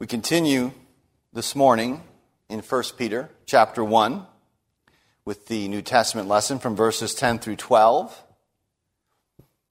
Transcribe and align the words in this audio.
We 0.00 0.08
continue 0.08 0.72
this 1.32 1.54
morning 1.54 2.02
in 2.48 2.62
1 2.62 2.82
Peter 2.98 3.30
chapter 3.46 3.84
1 3.84 4.26
with 5.24 5.46
the 5.46 5.68
New 5.68 5.82
Testament 5.82 6.26
lesson 6.26 6.58
from 6.58 6.74
verses 6.74 7.14
10 7.14 7.38
through 7.38 7.54
12. 7.54 8.22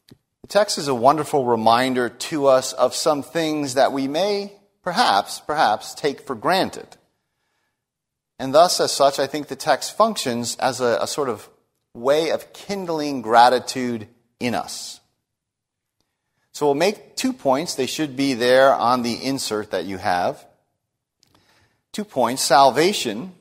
The 0.08 0.48
text 0.48 0.78
is 0.78 0.88
a 0.88 0.96
wonderful 0.96 1.46
reminder 1.46 2.08
to 2.08 2.48
us 2.48 2.72
of 2.72 2.96
some 2.96 3.22
things 3.22 3.74
that 3.74 3.92
we 3.92 4.08
may 4.08 4.54
perhaps, 4.82 5.42
perhaps 5.42 5.94
take 5.94 6.26
for 6.26 6.36
granted. 6.36 6.88
And 8.40 8.54
thus, 8.54 8.80
as 8.80 8.94
such, 8.94 9.20
I 9.20 9.28
think 9.28 9.50
the 9.50 9.58
text 9.58 9.98
functions 9.98 10.56
as 10.56 10.80
a, 10.80 11.00
a 11.02 11.08
sort 11.08 11.28
of 11.28 11.50
way 11.94 12.30
of 12.30 12.54
kindling 12.54 13.24
gratitude 13.24 14.08
in 14.40 14.56
us. 14.56 15.02
So 16.54 16.68
we'll 16.68 16.76
make 16.76 17.16
two 17.16 17.34
points. 17.34 17.76
They 17.76 17.88
should 17.88 18.16
be 18.16 18.36
there 18.36 18.74
on 18.74 19.02
the 19.02 19.14
insert 19.14 19.72
that 19.72 19.86
you 19.86 19.98
have. 19.98 20.46
Two 21.92 22.06
points 22.06 22.42
salvation 22.42 23.34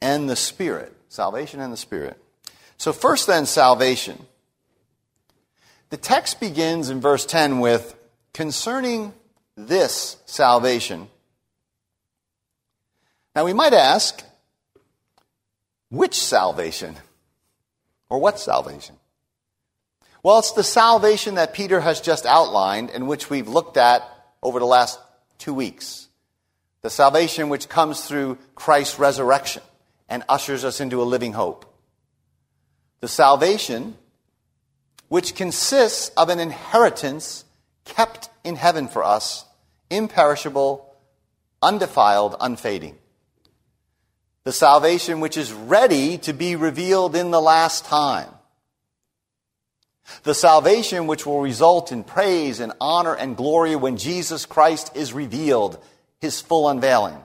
and 0.00 0.28
the 0.28 0.36
Spirit. 0.36 0.94
Salvation 1.08 1.60
and 1.60 1.72
the 1.72 1.76
Spirit. 1.76 2.20
So, 2.78 2.92
first, 2.92 3.26
then, 3.26 3.46
salvation. 3.46 4.26
The 5.90 5.96
text 5.96 6.40
begins 6.40 6.90
in 6.90 7.00
verse 7.00 7.24
10 7.24 7.60
with 7.60 7.94
concerning 8.34 9.14
this 9.56 10.16
salvation. 10.26 11.08
Now, 13.34 13.44
we 13.44 13.52
might 13.52 13.72
ask, 13.72 14.22
which 15.90 16.18
salvation? 16.18 16.96
Or 18.08 18.18
what 18.18 18.38
salvation? 18.38 18.96
Well, 20.26 20.40
it's 20.40 20.50
the 20.50 20.64
salvation 20.64 21.36
that 21.36 21.54
Peter 21.54 21.78
has 21.78 22.00
just 22.00 22.26
outlined 22.26 22.90
and 22.90 23.06
which 23.06 23.30
we've 23.30 23.46
looked 23.46 23.76
at 23.76 24.02
over 24.42 24.58
the 24.58 24.66
last 24.66 24.98
two 25.38 25.54
weeks. 25.54 26.08
The 26.82 26.90
salvation 26.90 27.48
which 27.48 27.68
comes 27.68 28.04
through 28.04 28.36
Christ's 28.56 28.98
resurrection 28.98 29.62
and 30.08 30.24
ushers 30.28 30.64
us 30.64 30.80
into 30.80 31.00
a 31.00 31.04
living 31.04 31.32
hope. 31.32 31.64
The 32.98 33.06
salvation 33.06 33.96
which 35.06 35.36
consists 35.36 36.08
of 36.16 36.28
an 36.28 36.40
inheritance 36.40 37.44
kept 37.84 38.28
in 38.42 38.56
heaven 38.56 38.88
for 38.88 39.04
us, 39.04 39.44
imperishable, 39.90 40.92
undefiled, 41.62 42.34
unfading. 42.40 42.98
The 44.42 44.50
salvation 44.50 45.20
which 45.20 45.36
is 45.36 45.52
ready 45.52 46.18
to 46.18 46.32
be 46.32 46.56
revealed 46.56 47.14
in 47.14 47.30
the 47.30 47.40
last 47.40 47.84
time. 47.84 48.30
The 50.22 50.34
salvation 50.34 51.06
which 51.06 51.26
will 51.26 51.40
result 51.40 51.92
in 51.92 52.04
praise 52.04 52.60
and 52.60 52.72
honor 52.80 53.14
and 53.14 53.36
glory 53.36 53.76
when 53.76 53.96
Jesus 53.96 54.46
Christ 54.46 54.92
is 54.94 55.12
revealed, 55.12 55.82
his 56.20 56.40
full 56.40 56.68
unveiling. 56.68 57.18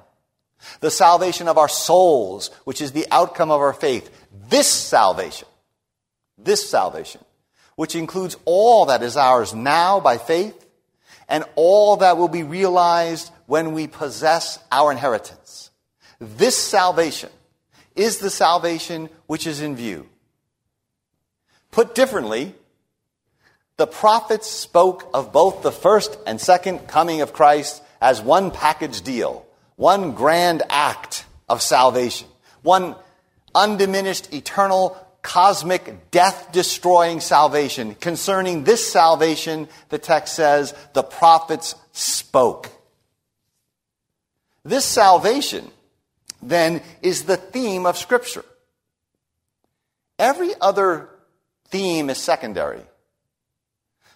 The 0.80 0.92
salvation 0.92 1.48
of 1.48 1.58
our 1.58 1.70
souls, 1.70 2.50
which 2.64 2.82
is 2.82 2.92
the 2.92 3.08
outcome 3.12 3.52
of 3.52 3.62
our 3.62 3.74
faith. 3.74 4.10
This 4.50 4.68
salvation, 4.68 5.48
this 6.38 6.68
salvation, 6.70 7.22
which 7.76 7.96
includes 7.96 8.38
all 8.46 8.86
that 8.88 9.04
is 9.04 9.18
ours 9.18 9.54
now 9.54 10.00
by 10.00 10.18
faith 10.18 10.66
and 11.28 11.46
all 11.56 11.98
that 11.98 12.18
will 12.18 12.28
be 12.28 12.44
realized 12.44 13.32
when 13.46 13.74
we 13.74 13.88
possess 13.88 14.60
our 14.72 14.92
inheritance. 14.92 15.72
This 16.20 16.58
salvation 16.58 17.30
is 17.96 18.20
the 18.20 18.30
salvation 18.30 19.10
which 19.28 19.48
is 19.48 19.62
in 19.62 19.76
view. 19.76 20.08
Put 21.72 21.96
differently, 21.96 22.54
the 23.82 23.88
prophets 23.88 24.48
spoke 24.48 25.10
of 25.12 25.34
both 25.34 25.64
the 25.64 25.72
first 25.72 26.16
and 26.28 26.40
second 26.40 26.88
coming 26.88 27.22
of 27.22 27.34
Christ 27.34 27.82
as 28.00 28.22
one 28.22 28.52
package 28.52 29.02
deal, 29.02 29.44
one 29.76 30.12
grand 30.12 30.62
act 30.70 31.26
of 31.50 31.64
salvation, 31.64 32.28
one 32.62 32.96
undiminished, 33.56 34.32
eternal, 34.36 34.96
cosmic, 35.24 36.12
death 36.12 36.52
destroying 36.52 37.22
salvation. 37.22 37.96
Concerning 37.96 38.66
this 38.66 38.88
salvation, 38.88 39.68
the 39.90 39.98
text 39.98 40.36
says, 40.36 40.76
the 40.94 41.02
prophets 41.02 41.74
spoke. 41.92 42.70
This 44.64 44.86
salvation, 44.86 45.72
then, 46.40 46.84
is 47.02 47.24
the 47.24 47.38
theme 47.38 47.88
of 47.88 47.98
Scripture. 47.98 48.46
Every 50.20 50.52
other 50.62 51.10
theme 51.70 52.12
is 52.12 52.20
secondary. 52.20 52.84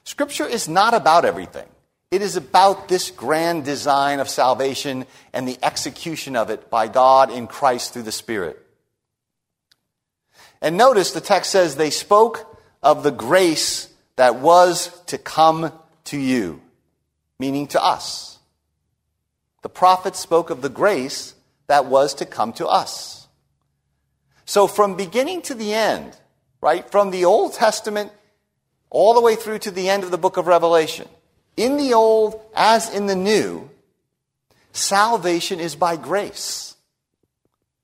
Scripture 0.06 0.46
is 0.46 0.70
not 0.70 0.94
about 0.94 1.26
everything. 1.26 1.68
It 2.12 2.22
is 2.22 2.38
about 2.38 2.88
this 2.88 3.12
grand 3.12 3.66
design 3.66 4.20
of 4.20 4.30
salvation 4.30 5.06
and 5.34 5.48
the 5.48 5.58
execution 5.62 6.36
of 6.36 6.50
it 6.50 6.70
by 6.70 6.88
God 6.88 7.32
in 7.32 7.48
Christ 7.48 7.92
through 7.92 8.04
the 8.04 8.12
Spirit. 8.12 8.62
And 10.62 10.78
notice 10.78 11.12
the 11.12 11.22
text 11.22 11.52
says 11.52 11.76
they 11.76 11.90
spoke 11.90 12.60
of 12.82 13.04
the 13.04 13.12
grace 13.12 13.92
that 14.16 14.36
was 14.36 14.98
to 15.08 15.18
come 15.18 15.72
to 16.06 16.18
you, 16.18 16.62
meaning 17.40 17.68
to 17.68 17.84
us. 17.84 18.38
The 19.64 19.70
prophets 19.70 20.20
spoke 20.20 20.52
of 20.52 20.62
the 20.62 20.70
grace 20.70 21.34
that 21.68 21.88
was 21.88 22.14
to 22.16 22.26
come 22.26 22.54
to 22.54 22.68
us. 22.68 23.28
So 24.46 24.68
from 24.68 24.96
beginning 24.96 25.42
to 25.44 25.56
the 25.56 25.74
end, 25.74 26.16
right, 26.62 26.90
from 26.92 27.10
the 27.10 27.26
Old 27.26 27.56
Testament 27.56 28.12
all 28.96 29.14
the 29.14 29.20
way 29.20 29.36
through 29.36 29.60
to 29.60 29.72
the 29.72 29.90
end 29.90 30.06
of 30.06 30.12
the 30.12 30.18
book 30.18 30.38
of 30.38 30.48
Revelation. 30.48 31.06
In 31.58 31.76
the 31.76 31.94
Old 31.94 32.40
as 32.56 32.90
in 32.90 33.08
the 33.08 33.16
New, 33.16 33.70
salvation 34.72 35.60
is 35.60 35.76
by 35.76 35.98
grace. 35.98 36.78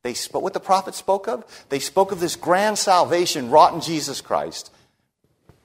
They 0.03 0.13
spoke 0.13 0.41
what 0.41 0.53
the 0.53 0.61
prophet 0.61 0.95
spoke 0.95 1.27
of. 1.27 1.65
They 1.67 1.79
spoke 1.79 2.13
of 2.13 2.21
this 2.21 2.37
grand 2.37 2.77
salvation 2.77 3.49
wrought 3.49 3.73
in 3.73 3.81
Jesus 3.81 4.21
Christ. 4.21 4.71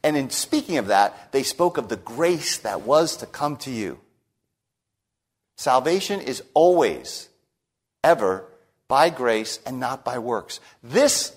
And 0.03 0.17
in 0.17 0.31
speaking 0.31 0.79
of 0.79 0.89
that, 0.89 1.31
they 1.31 1.45
spoke 1.45 1.79
of 1.79 1.89
the 1.89 1.97
grace 1.97 2.59
that 2.59 2.83
was 2.83 3.17
to 3.19 3.27
come 3.27 3.57
to 3.59 3.71
you. 3.71 4.01
Salvation 5.57 6.21
is 6.21 6.43
always, 6.55 7.29
ever, 8.03 8.45
by 8.89 9.11
grace 9.11 9.61
and 9.65 9.79
not 9.79 10.05
by 10.05 10.19
works. 10.19 10.59
This 10.83 11.37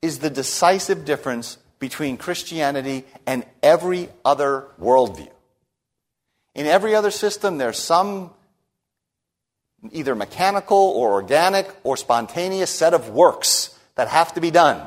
is 0.00 0.20
the 0.20 0.30
decisive 0.30 1.04
difference 1.04 1.58
between 1.82 2.16
Christianity 2.16 3.04
and 3.26 3.44
every 3.60 4.08
other 4.24 4.68
worldview. 4.80 5.32
In 6.54 6.66
every 6.66 6.94
other 6.94 7.10
system, 7.10 7.58
there's 7.58 7.76
some 7.76 8.30
either 9.90 10.14
mechanical 10.14 10.78
or 10.78 11.14
organic 11.14 11.68
or 11.82 11.96
spontaneous 11.96 12.70
set 12.70 12.94
of 12.94 13.08
works 13.08 13.76
that 13.96 14.06
have 14.06 14.32
to 14.34 14.40
be 14.40 14.52
done 14.52 14.86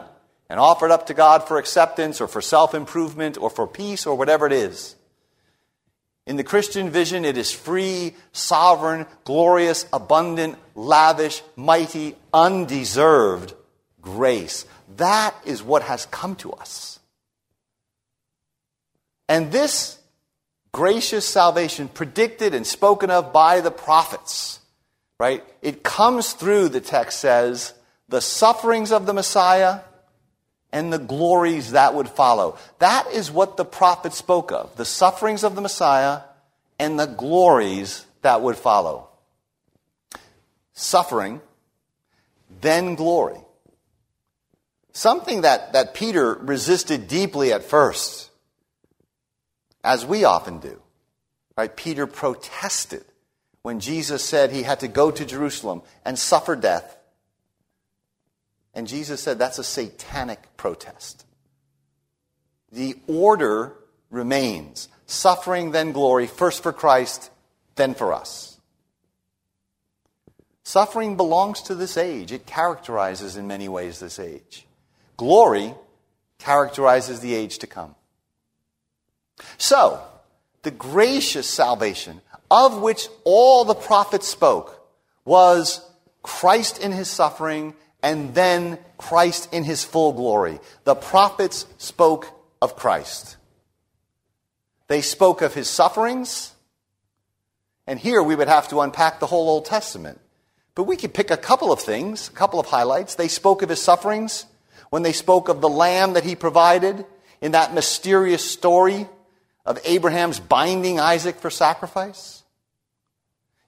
and 0.49 0.57
offered 0.57 0.89
up 0.89 1.07
to 1.07 1.13
God 1.13 1.45
for 1.45 1.57
acceptance 1.57 2.21
or 2.21 2.29
for 2.29 2.39
self 2.39 2.73
improvement 2.73 3.37
or 3.37 3.49
for 3.49 3.67
peace 3.67 4.05
or 4.05 4.15
whatever 4.15 4.47
it 4.47 4.53
is. 4.53 4.95
In 6.25 6.37
the 6.37 6.45
Christian 6.45 6.91
vision, 6.91 7.25
it 7.25 7.37
is 7.37 7.51
free, 7.51 8.15
sovereign, 8.31 9.05
glorious, 9.25 9.85
abundant, 9.91 10.57
lavish, 10.75 11.43
mighty, 11.57 12.15
undeserved 12.33 13.53
grace. 14.01 14.65
That 14.97 15.35
is 15.45 15.61
what 15.61 15.83
has 15.83 16.05
come 16.07 16.35
to 16.37 16.51
us. 16.53 16.99
And 19.27 19.51
this 19.51 19.99
gracious 20.71 21.25
salvation, 21.25 21.87
predicted 21.87 22.53
and 22.53 22.67
spoken 22.67 23.09
of 23.09 23.31
by 23.31 23.61
the 23.61 23.71
prophets, 23.71 24.59
right? 25.19 25.43
It 25.61 25.83
comes 25.83 26.33
through, 26.33 26.69
the 26.69 26.81
text 26.81 27.19
says, 27.19 27.73
the 28.09 28.21
sufferings 28.21 28.91
of 28.91 29.05
the 29.05 29.13
Messiah 29.13 29.79
and 30.71 30.91
the 30.91 30.99
glories 30.99 31.71
that 31.71 31.93
would 31.93 32.09
follow. 32.09 32.57
That 32.79 33.07
is 33.13 33.31
what 33.31 33.55
the 33.55 33.63
prophets 33.63 34.17
spoke 34.17 34.51
of 34.51 34.75
the 34.75 34.83
sufferings 34.83 35.43
of 35.45 35.55
the 35.55 35.61
Messiah 35.61 36.19
and 36.77 36.99
the 36.99 37.05
glories 37.05 38.05
that 38.21 38.41
would 38.41 38.57
follow. 38.57 39.07
Suffering, 40.73 41.39
then 42.59 42.95
glory. 42.95 43.39
Something 44.95 45.41
that, 45.41 45.73
that 45.73 45.93
Peter 45.93 46.35
resisted 46.35 47.09
deeply 47.09 47.51
at 47.51 47.65
first, 47.65 48.31
as 49.83 50.05
we 50.05 50.23
often 50.23 50.59
do. 50.59 50.81
Right? 51.57 51.75
Peter 51.75 52.07
protested 52.07 53.03
when 53.61 53.81
Jesus 53.81 54.23
said 54.23 54.51
he 54.51 54.63
had 54.63 54.79
to 54.79 54.87
go 54.87 55.11
to 55.11 55.25
Jerusalem 55.25 55.81
and 56.05 56.17
suffer 56.17 56.55
death. 56.55 56.97
And 58.73 58.87
Jesus 58.87 59.19
said 59.19 59.37
that's 59.37 59.59
a 59.59 59.65
satanic 59.65 60.55
protest. 60.55 61.25
The 62.71 62.95
order 63.05 63.73
remains 64.09 64.87
suffering, 65.07 65.71
then 65.71 65.91
glory, 65.91 66.25
first 66.25 66.63
for 66.63 66.71
Christ, 66.71 67.31
then 67.75 67.95
for 67.95 68.13
us. 68.13 68.61
Suffering 70.63 71.17
belongs 71.17 71.63
to 71.63 71.75
this 71.75 71.97
age. 71.97 72.31
It 72.31 72.45
characterizes 72.45 73.35
in 73.35 73.45
many 73.45 73.67
ways 73.67 73.99
this 73.99 74.19
age. 74.19 74.65
Glory 75.17 75.73
characterizes 76.39 77.19
the 77.19 77.33
age 77.33 77.59
to 77.59 77.67
come. 77.67 77.95
So, 79.57 80.01
the 80.63 80.71
gracious 80.71 81.49
salvation 81.49 82.21
of 82.49 82.81
which 82.81 83.07
all 83.23 83.65
the 83.65 83.75
prophets 83.75 84.27
spoke, 84.27 84.81
was 85.23 85.81
Christ 86.21 86.79
in 86.79 86.91
his 86.91 87.09
suffering 87.09 87.73
and 88.03 88.35
then 88.35 88.77
Christ 88.97 89.51
in 89.51 89.63
his 89.63 89.83
full 89.83 90.13
glory. 90.13 90.59
The 90.83 90.95
prophets 90.95 91.65
spoke 91.77 92.29
of 92.61 92.75
Christ. 92.75 93.37
They 94.87 95.01
spoke 95.01 95.41
of 95.41 95.55
his 95.55 95.67
sufferings, 95.67 96.53
and 97.87 97.99
here 97.99 98.21
we 98.21 98.35
would 98.35 98.47
have 98.47 98.67
to 98.69 98.81
unpack 98.81 99.19
the 99.19 99.25
whole 99.25 99.49
Old 99.49 99.65
Testament. 99.65 100.19
But 100.75 100.83
we 100.83 100.97
could 100.97 101.13
pick 101.13 101.31
a 101.31 101.37
couple 101.37 101.71
of 101.71 101.79
things, 101.79 102.27
a 102.27 102.31
couple 102.31 102.59
of 102.59 102.67
highlights. 102.67 103.15
They 103.15 103.27
spoke 103.27 103.61
of 103.63 103.69
his 103.69 103.81
sufferings 103.81 104.45
when 104.95 105.03
they 105.03 105.11
spoke 105.11 105.49
of 105.49 105.59
the 105.59 105.67
lamb 105.67 106.13
that 106.13 106.23
he 106.23 106.37
provided 106.37 107.05
in 107.41 107.51
that 107.51 107.73
mysterious 107.73 108.49
story 108.49 109.05
of 109.65 109.77
Abraham's 109.83 110.39
binding 110.39 111.01
Isaac 111.01 111.35
for 111.35 111.49
sacrifice. 111.49 112.43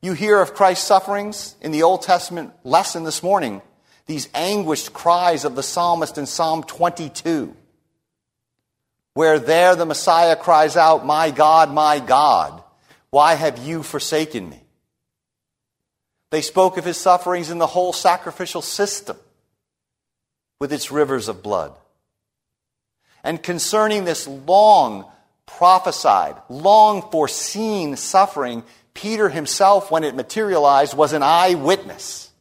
You 0.01 0.13
hear 0.13 0.39
of 0.39 0.53
Christ's 0.53 0.87
sufferings 0.87 1.57
in 1.59 1.73
the 1.73 1.83
Old 1.83 2.03
Testament 2.03 2.53
lesson 2.63 3.03
this 3.03 3.21
morning, 3.21 3.61
these 4.05 4.29
anguished 4.33 4.93
cries 4.93 5.43
of 5.43 5.57
the 5.57 5.63
psalmist 5.63 6.17
in 6.17 6.27
Psalm 6.27 6.63
22, 6.63 7.53
where 9.13 9.37
there 9.37 9.75
the 9.75 9.85
Messiah 9.85 10.37
cries 10.37 10.77
out, 10.77 11.05
My 11.05 11.31
God, 11.31 11.73
my 11.73 11.99
God, 11.99 12.63
why 13.09 13.33
have 13.33 13.57
you 13.57 13.83
forsaken 13.83 14.49
me? 14.49 14.63
They 16.29 16.41
spoke 16.41 16.77
of 16.77 16.85
his 16.85 16.95
sufferings 16.95 17.49
in 17.49 17.57
the 17.57 17.67
whole 17.67 17.91
sacrificial 17.91 18.61
system 18.61 19.17
with 20.59 20.73
its 20.73 20.91
rivers 20.91 21.27
of 21.27 21.43
blood. 21.43 21.73
And 23.23 23.41
concerning 23.41 24.05
this 24.05 24.27
long 24.27 25.05
prophesied, 25.45 26.35
long 26.49 27.09
foreseen 27.11 27.95
suffering, 27.95 28.63
Peter 28.93 29.29
himself, 29.29 29.91
when 29.91 30.03
it 30.03 30.15
materialized, 30.15 30.95
was 30.95 31.13
an 31.13 31.23
eyewitness. 31.23 32.31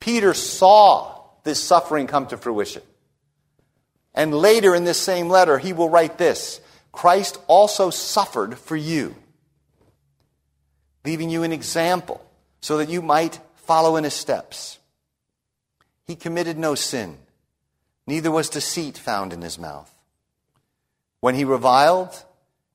Peter 0.00 0.34
saw 0.34 1.20
this 1.44 1.62
suffering 1.62 2.06
come 2.06 2.26
to 2.28 2.36
fruition. 2.36 2.82
And 4.14 4.34
later 4.34 4.74
in 4.74 4.84
this 4.84 5.00
same 5.00 5.28
letter, 5.28 5.58
he 5.58 5.72
will 5.72 5.88
write 5.88 6.18
this 6.18 6.60
Christ 6.92 7.38
also 7.46 7.90
suffered 7.90 8.58
for 8.58 8.76
you, 8.76 9.14
leaving 11.04 11.28
you 11.28 11.42
an 11.42 11.52
example 11.52 12.24
so 12.60 12.78
that 12.78 12.88
you 12.88 13.02
might 13.02 13.38
follow 13.56 13.96
in 13.96 14.04
his 14.04 14.14
steps. 14.14 14.78
He 16.06 16.16
committed 16.16 16.56
no 16.56 16.74
sin, 16.74 17.18
neither 18.06 18.30
was 18.30 18.48
deceit 18.48 18.96
found 18.96 19.32
in 19.32 19.42
his 19.42 19.58
mouth. 19.58 19.92
When 21.20 21.34
he 21.34 21.44
reviled, 21.44 22.24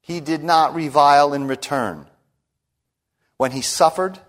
he 0.02 0.20
did 0.20 0.44
not 0.44 0.76
revile 0.76 1.34
in 1.34 1.48
return. 1.48 2.08
When 3.38 3.52
he 3.52 3.62
suffered, 3.62 4.20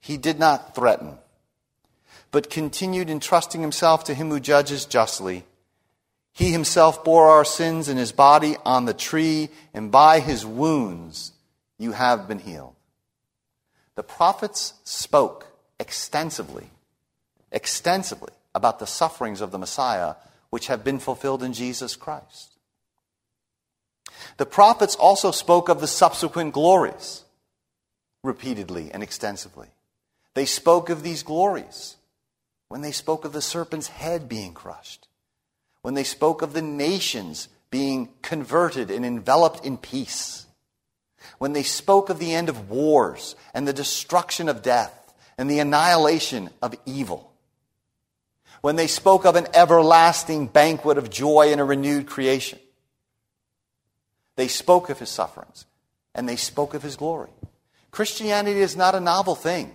he 0.00 0.16
did 0.16 0.38
not 0.38 0.74
threaten, 0.74 1.18
but 2.30 2.50
continued 2.50 3.08
entrusting 3.08 3.60
himself 3.60 4.04
to 4.04 4.14
him 4.14 4.30
who 4.30 4.40
judges 4.40 4.84
justly. 4.84 5.44
He 6.32 6.52
himself 6.52 7.02
bore 7.02 7.28
our 7.28 7.44
sins 7.46 7.88
in 7.88 7.96
his 7.96 8.12
body 8.12 8.56
on 8.64 8.84
the 8.84 8.92
tree, 8.92 9.48
and 9.72 9.90
by 9.90 10.20
his 10.20 10.44
wounds 10.44 11.32
you 11.78 11.92
have 11.92 12.28
been 12.28 12.38
healed. 12.38 12.74
The 13.94 14.02
prophets 14.02 14.74
spoke 14.84 15.46
extensively, 15.80 16.68
extensively 17.52 18.32
about 18.54 18.78
the 18.78 18.86
sufferings 18.86 19.40
of 19.40 19.50
the 19.50 19.58
Messiah, 19.58 20.14
which 20.50 20.66
have 20.68 20.84
been 20.84 20.98
fulfilled 20.98 21.42
in 21.42 21.52
Jesus 21.52 21.96
Christ. 21.96 22.56
The 24.38 24.46
prophets 24.46 24.94
also 24.96 25.30
spoke 25.30 25.68
of 25.68 25.80
the 25.80 25.86
subsequent 25.86 26.52
glories 26.52 27.24
repeatedly 28.22 28.90
and 28.92 29.02
extensively. 29.02 29.68
They 30.34 30.44
spoke 30.44 30.90
of 30.90 31.02
these 31.02 31.22
glories 31.22 31.96
when 32.68 32.82
they 32.82 32.92
spoke 32.92 33.24
of 33.24 33.32
the 33.32 33.42
serpent's 33.42 33.88
head 33.88 34.28
being 34.28 34.52
crushed, 34.52 35.08
when 35.82 35.94
they 35.94 36.04
spoke 36.04 36.42
of 36.42 36.52
the 36.52 36.62
nations 36.62 37.48
being 37.70 38.08
converted 38.22 38.90
and 38.90 39.04
enveloped 39.04 39.64
in 39.64 39.76
peace, 39.76 40.46
when 41.38 41.52
they 41.52 41.62
spoke 41.62 42.10
of 42.10 42.18
the 42.18 42.34
end 42.34 42.48
of 42.48 42.70
wars 42.70 43.36
and 43.54 43.66
the 43.66 43.72
destruction 43.72 44.48
of 44.48 44.62
death 44.62 45.14
and 45.38 45.50
the 45.50 45.58
annihilation 45.58 46.50
of 46.60 46.74
evil, 46.84 47.32
when 48.60 48.76
they 48.76 48.86
spoke 48.86 49.24
of 49.24 49.36
an 49.36 49.46
everlasting 49.54 50.46
banquet 50.46 50.98
of 50.98 51.10
joy 51.10 51.52
and 51.52 51.60
a 51.60 51.64
renewed 51.64 52.06
creation 52.06 52.58
they 54.36 54.48
spoke 54.48 54.90
of 54.90 54.98
his 54.98 55.08
sufferings 55.08 55.64
and 56.14 56.28
they 56.28 56.36
spoke 56.36 56.74
of 56.74 56.82
his 56.82 56.96
glory. 56.96 57.30
Christianity 57.90 58.60
is 58.60 58.76
not 58.76 58.94
a 58.94 59.00
novel 59.00 59.34
thing. 59.34 59.74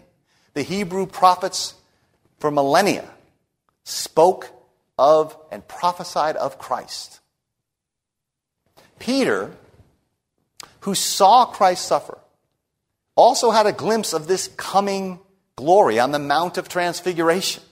The 0.54 0.62
Hebrew 0.62 1.07
prophets 1.07 1.74
for 2.39 2.51
millennia 2.51 3.10
spoke 3.83 4.50
of 4.98 5.36
and 5.51 5.68
prophesied 5.68 6.36
of 6.36 6.60
Christ. 6.60 7.19
Peter, 9.00 9.51
who 10.81 10.94
saw 10.94 11.45
Christ 11.45 11.86
suffer, 11.86 12.19
also 13.16 13.50
had 13.50 13.66
a 13.66 13.72
glimpse 13.72 14.13
of 14.13 14.27
this 14.27 14.48
coming 14.50 15.19
glory 15.56 16.00
on 16.00 16.12
the 16.12 16.19
Mount 16.19 16.57
of 16.57 16.69
Transfiguration. 16.69 17.63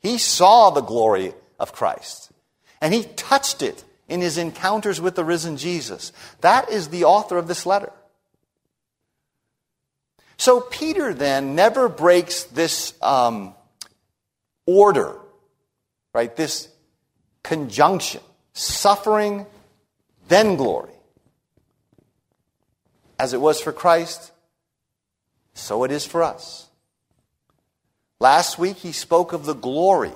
He 0.00 0.18
saw 0.18 0.70
the 0.70 0.80
glory 0.80 1.32
of 1.58 1.72
Christ 1.72 2.30
and 2.80 2.94
he 2.94 3.04
touched 3.04 3.62
it 3.62 3.84
in 4.08 4.20
his 4.20 4.38
encounters 4.38 5.00
with 5.00 5.14
the 5.14 5.24
risen 5.24 5.56
Jesus. 5.56 6.12
That 6.40 6.70
is 6.70 6.88
the 6.88 7.04
author 7.04 7.36
of 7.36 7.48
this 7.48 7.66
letter. 7.66 7.92
So 10.36 10.60
Peter 10.60 11.12
then 11.12 11.56
never 11.56 11.88
breaks 11.88 12.44
this 12.44 12.94
um, 13.02 13.54
order, 14.66 15.16
right? 16.14 16.34
This 16.34 16.68
conjunction 17.42 18.20
suffering, 18.52 19.46
then 20.28 20.56
glory. 20.56 20.92
As 23.18 23.34
it 23.34 23.40
was 23.40 23.60
for 23.60 23.72
Christ, 23.72 24.30
so 25.54 25.82
it 25.84 25.90
is 25.90 26.06
for 26.06 26.22
us. 26.22 26.67
Last 28.20 28.58
week 28.58 28.76
he 28.78 28.92
spoke 28.92 29.32
of 29.32 29.44
the 29.44 29.54
glory 29.54 30.12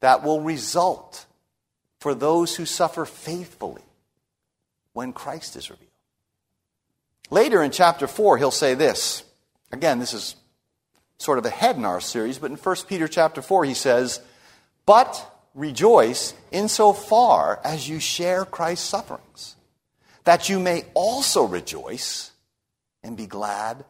that 0.00 0.22
will 0.22 0.40
result 0.40 1.26
for 1.98 2.14
those 2.14 2.56
who 2.56 2.66
suffer 2.66 3.04
faithfully 3.04 3.82
when 4.92 5.12
Christ 5.12 5.56
is 5.56 5.70
revealed. 5.70 5.90
Later 7.30 7.62
in 7.62 7.70
chapter 7.70 8.06
4, 8.06 8.38
he'll 8.38 8.50
say 8.50 8.74
this. 8.74 9.22
Again, 9.72 9.98
this 9.98 10.12
is 10.12 10.34
sort 11.18 11.38
of 11.38 11.46
ahead 11.46 11.76
in 11.76 11.84
our 11.84 12.00
series, 12.00 12.38
but 12.38 12.50
in 12.50 12.56
1 12.56 12.76
Peter 12.88 13.06
chapter 13.06 13.40
4, 13.40 13.64
he 13.66 13.74
says, 13.74 14.20
But 14.84 15.30
rejoice 15.54 16.34
insofar 16.50 17.60
as 17.62 17.88
you 17.88 18.00
share 18.00 18.44
Christ's 18.44 18.88
sufferings, 18.88 19.56
that 20.24 20.48
you 20.48 20.58
may 20.58 20.84
also 20.94 21.44
rejoice 21.44 22.32
and 23.02 23.16
be 23.16 23.26
glad 23.26 23.84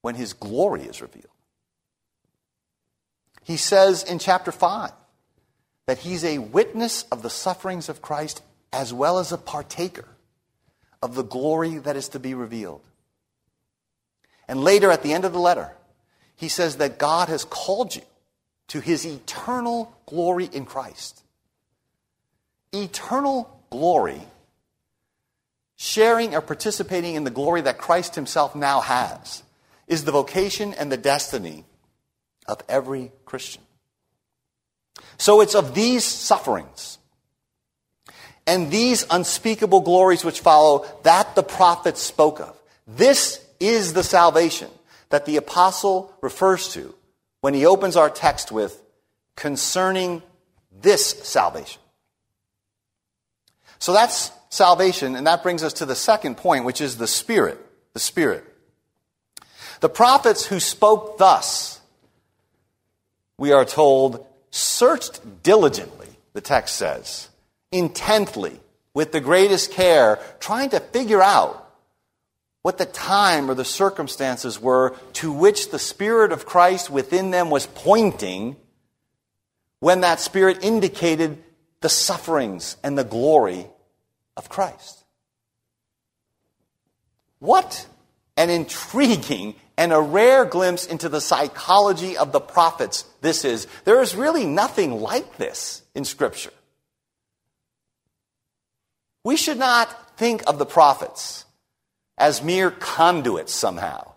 when 0.00 0.14
his 0.14 0.32
glory 0.32 0.82
is 0.82 1.02
revealed. 1.02 1.26
He 3.42 3.56
says 3.56 4.02
in 4.02 4.18
chapter 4.18 4.52
5, 4.52 4.92
that 5.90 5.98
he's 5.98 6.24
a 6.24 6.38
witness 6.38 7.02
of 7.10 7.22
the 7.22 7.28
sufferings 7.28 7.88
of 7.88 8.00
Christ 8.00 8.42
as 8.72 8.92
well 8.92 9.18
as 9.18 9.32
a 9.32 9.36
partaker 9.36 10.06
of 11.02 11.16
the 11.16 11.24
glory 11.24 11.78
that 11.78 11.96
is 11.96 12.10
to 12.10 12.20
be 12.20 12.32
revealed. 12.32 12.82
And 14.46 14.62
later 14.62 14.92
at 14.92 15.02
the 15.02 15.12
end 15.12 15.24
of 15.24 15.32
the 15.32 15.40
letter, 15.40 15.72
he 16.36 16.48
says 16.48 16.76
that 16.76 16.98
God 16.98 17.28
has 17.28 17.44
called 17.44 17.96
you 17.96 18.02
to 18.68 18.78
his 18.78 19.04
eternal 19.04 19.92
glory 20.06 20.48
in 20.52 20.64
Christ. 20.64 21.24
Eternal 22.72 23.60
glory, 23.70 24.22
sharing 25.74 26.36
or 26.36 26.40
participating 26.40 27.16
in 27.16 27.24
the 27.24 27.30
glory 27.30 27.62
that 27.62 27.78
Christ 27.78 28.14
himself 28.14 28.54
now 28.54 28.80
has, 28.80 29.42
is 29.88 30.04
the 30.04 30.12
vocation 30.12 30.72
and 30.74 30.92
the 30.92 30.96
destiny 30.96 31.64
of 32.50 32.62
every 32.68 33.12
Christian. 33.24 33.62
So 35.16 35.40
it's 35.40 35.54
of 35.54 35.74
these 35.74 36.04
sufferings 36.04 36.98
and 38.46 38.70
these 38.70 39.06
unspeakable 39.10 39.80
glories 39.80 40.24
which 40.24 40.40
follow 40.40 40.84
that 41.04 41.34
the 41.34 41.42
prophets 41.42 42.02
spoke 42.02 42.40
of. 42.40 42.58
This 42.86 43.44
is 43.60 43.92
the 43.92 44.02
salvation 44.02 44.70
that 45.10 45.26
the 45.26 45.36
apostle 45.36 46.12
refers 46.20 46.68
to 46.74 46.94
when 47.40 47.54
he 47.54 47.66
opens 47.66 47.96
our 47.96 48.10
text 48.10 48.50
with 48.50 48.82
concerning 49.36 50.22
this 50.82 51.06
salvation. 51.06 51.80
So 53.78 53.92
that's 53.92 54.30
salvation, 54.50 55.16
and 55.16 55.26
that 55.26 55.42
brings 55.42 55.62
us 55.62 55.74
to 55.74 55.86
the 55.86 55.94
second 55.94 56.36
point, 56.36 56.64
which 56.64 56.80
is 56.80 56.96
the 56.96 57.06
Spirit. 57.06 57.58
The 57.94 58.00
Spirit. 58.00 58.44
The 59.80 59.88
prophets 59.88 60.44
who 60.44 60.60
spoke 60.60 61.18
thus, 61.18 61.79
we 63.40 63.52
are 63.52 63.64
told, 63.64 64.26
searched 64.50 65.42
diligently, 65.42 66.08
the 66.34 66.42
text 66.42 66.76
says, 66.76 67.30
intently, 67.72 68.60
with 68.92 69.12
the 69.12 69.20
greatest 69.20 69.72
care, 69.72 70.18
trying 70.40 70.68
to 70.68 70.78
figure 70.78 71.22
out 71.22 71.72
what 72.60 72.76
the 72.76 72.84
time 72.84 73.50
or 73.50 73.54
the 73.54 73.64
circumstances 73.64 74.60
were 74.60 74.94
to 75.14 75.32
which 75.32 75.70
the 75.70 75.78
Spirit 75.78 76.32
of 76.32 76.44
Christ 76.44 76.90
within 76.90 77.30
them 77.30 77.48
was 77.48 77.64
pointing 77.64 78.56
when 79.78 80.02
that 80.02 80.20
Spirit 80.20 80.62
indicated 80.62 81.42
the 81.80 81.88
sufferings 81.88 82.76
and 82.84 82.98
the 82.98 83.04
glory 83.04 83.66
of 84.36 84.50
Christ. 84.50 85.02
What 87.38 87.86
an 88.36 88.50
intriguing 88.50 89.54
and 89.80 89.94
a 89.94 90.00
rare 90.00 90.44
glimpse 90.44 90.84
into 90.84 91.08
the 91.08 91.22
psychology 91.22 92.14
of 92.14 92.32
the 92.32 92.40
prophets 92.40 93.06
this 93.22 93.46
is. 93.46 93.66
There 93.84 94.02
is 94.02 94.14
really 94.14 94.44
nothing 94.44 95.00
like 95.00 95.38
this 95.38 95.80
in 95.94 96.04
Scripture. 96.04 96.52
We 99.24 99.38
should 99.38 99.56
not 99.56 100.18
think 100.18 100.42
of 100.46 100.58
the 100.58 100.66
prophets 100.66 101.46
as 102.18 102.42
mere 102.42 102.70
conduits 102.70 103.54
somehow, 103.54 104.12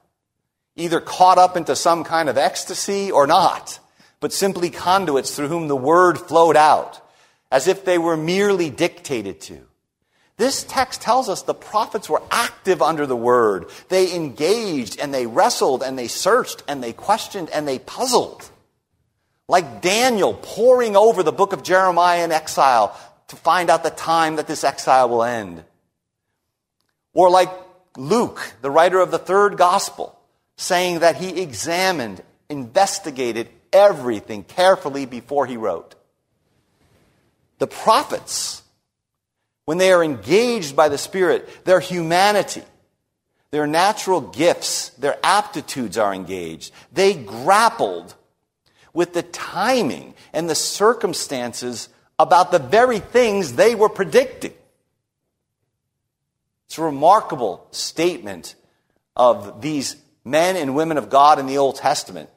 either 0.76 1.00
caught 1.00 1.38
up 1.38 1.56
into 1.56 1.78
some 1.78 2.04
kind 2.04 2.28
of 2.28 2.38
ecstasy 2.38 3.10
or 3.10 3.26
not, 3.26 3.80
but 4.20 4.34
simply 4.34 4.70
conduits 4.70 5.34
through 5.34 5.48
whom 5.48 5.70
the 5.70 5.78
word 5.78 6.20
flowed 6.20 6.58
out, 6.58 7.00
as 7.50 7.70
if 7.70 7.86
they 7.86 7.98
were 7.98 8.18
merely 8.18 8.70
dictated 8.70 9.40
to. 9.40 9.62
This 10.38 10.64
text 10.64 11.02
tells 11.02 11.30
us 11.30 11.44
the 11.44 11.54
prophets 11.54 12.10
were 12.10 12.24
active 12.32 12.82
under 12.82 13.06
the 13.06 13.16
word. 13.16 13.70
They 13.90 14.16
engaged 14.16 15.00
and 15.00 15.14
they 15.14 15.28
wrestled 15.28 15.84
and 15.84 15.98
they 15.98 16.08
searched 16.08 16.64
and 16.68 16.84
they 16.84 16.94
questioned 16.94 17.50
and 17.52 17.68
they 17.68 17.78
puzzled. 17.80 18.50
Like 19.48 19.82
Daniel 19.82 20.34
poring 20.34 20.96
over 20.96 21.22
the 21.22 21.32
book 21.32 21.54
of 21.54 21.62
Jeremiah 21.62 22.24
in 22.24 22.32
exile 22.32 23.00
to 23.28 23.36
find 23.36 23.70
out 23.70 23.84
the 23.84 23.92
time 23.92 24.38
that 24.38 24.48
this 24.48 24.64
exile 24.64 25.10
will 25.10 25.24
end. 25.24 25.64
Or 27.14 27.30
like 27.30 27.50
Luke, 27.96 28.56
the 28.62 28.72
writer 28.72 29.00
of 29.00 29.12
the 29.12 29.20
third 29.20 29.56
gospel, 29.56 30.18
saying 30.58 31.00
that 31.00 31.18
he 31.18 31.42
examined, 31.42 32.24
investigated 32.50 33.50
everything 33.72 34.44
carefully 34.44 35.06
before 35.06 35.46
he 35.46 35.58
wrote. 35.58 35.94
The 37.60 37.68
prophets 37.68 38.63
when 39.66 39.78
they 39.78 39.92
are 39.92 40.04
engaged 40.04 40.76
by 40.76 40.90
the 40.90 40.98
Spirit, 40.98 41.66
their 41.66 41.80
humanity, 41.80 42.64
their 43.52 43.68
natural 43.68 44.20
gifts, 44.20 44.90
their 44.90 45.18
aptitudes 45.24 45.98
are 45.98 46.14
engaged. 46.14 46.74
They 46.92 47.14
grappled 47.14 48.16
with 48.94 49.14
the 49.14 49.24
timing 49.24 50.16
and 50.34 50.50
the 50.50 50.56
circumstances 50.56 51.90
about 52.20 52.52
the 52.52 52.60
very 52.60 53.00
things 53.00 53.54
they 53.54 53.76
were 53.76 53.90
predicting. 53.90 54.54
It's 56.68 56.78
a 56.78 56.84
remarkable 56.84 57.68
statement 57.72 58.56
of 59.16 59.62
these 59.62 59.96
men 60.26 60.56
and 60.56 60.76
women 60.76 60.98
of 60.98 61.10
God 61.10 61.40
in 61.40 61.46
the 61.46 61.58
Old 61.58 61.76
Testament 61.76 62.30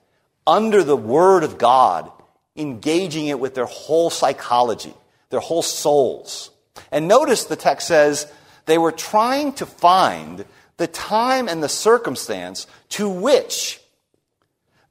under 0.46 0.84
the 0.84 0.96
Word 0.96 1.42
of 1.42 1.58
God, 1.58 2.10
engaging 2.54 3.26
it 3.26 3.40
with 3.40 3.54
their 3.54 3.66
whole 3.66 4.10
psychology, 4.10 4.94
their 5.30 5.40
whole 5.40 5.62
souls. 5.62 6.50
And 6.90 7.08
notice 7.08 7.44
the 7.44 7.56
text 7.56 7.88
says 7.88 8.30
they 8.66 8.78
were 8.78 8.92
trying 8.92 9.52
to 9.54 9.66
find 9.66 10.44
the 10.76 10.86
time 10.86 11.48
and 11.48 11.62
the 11.62 11.68
circumstance 11.68 12.66
to 12.90 13.08
which 13.08 13.80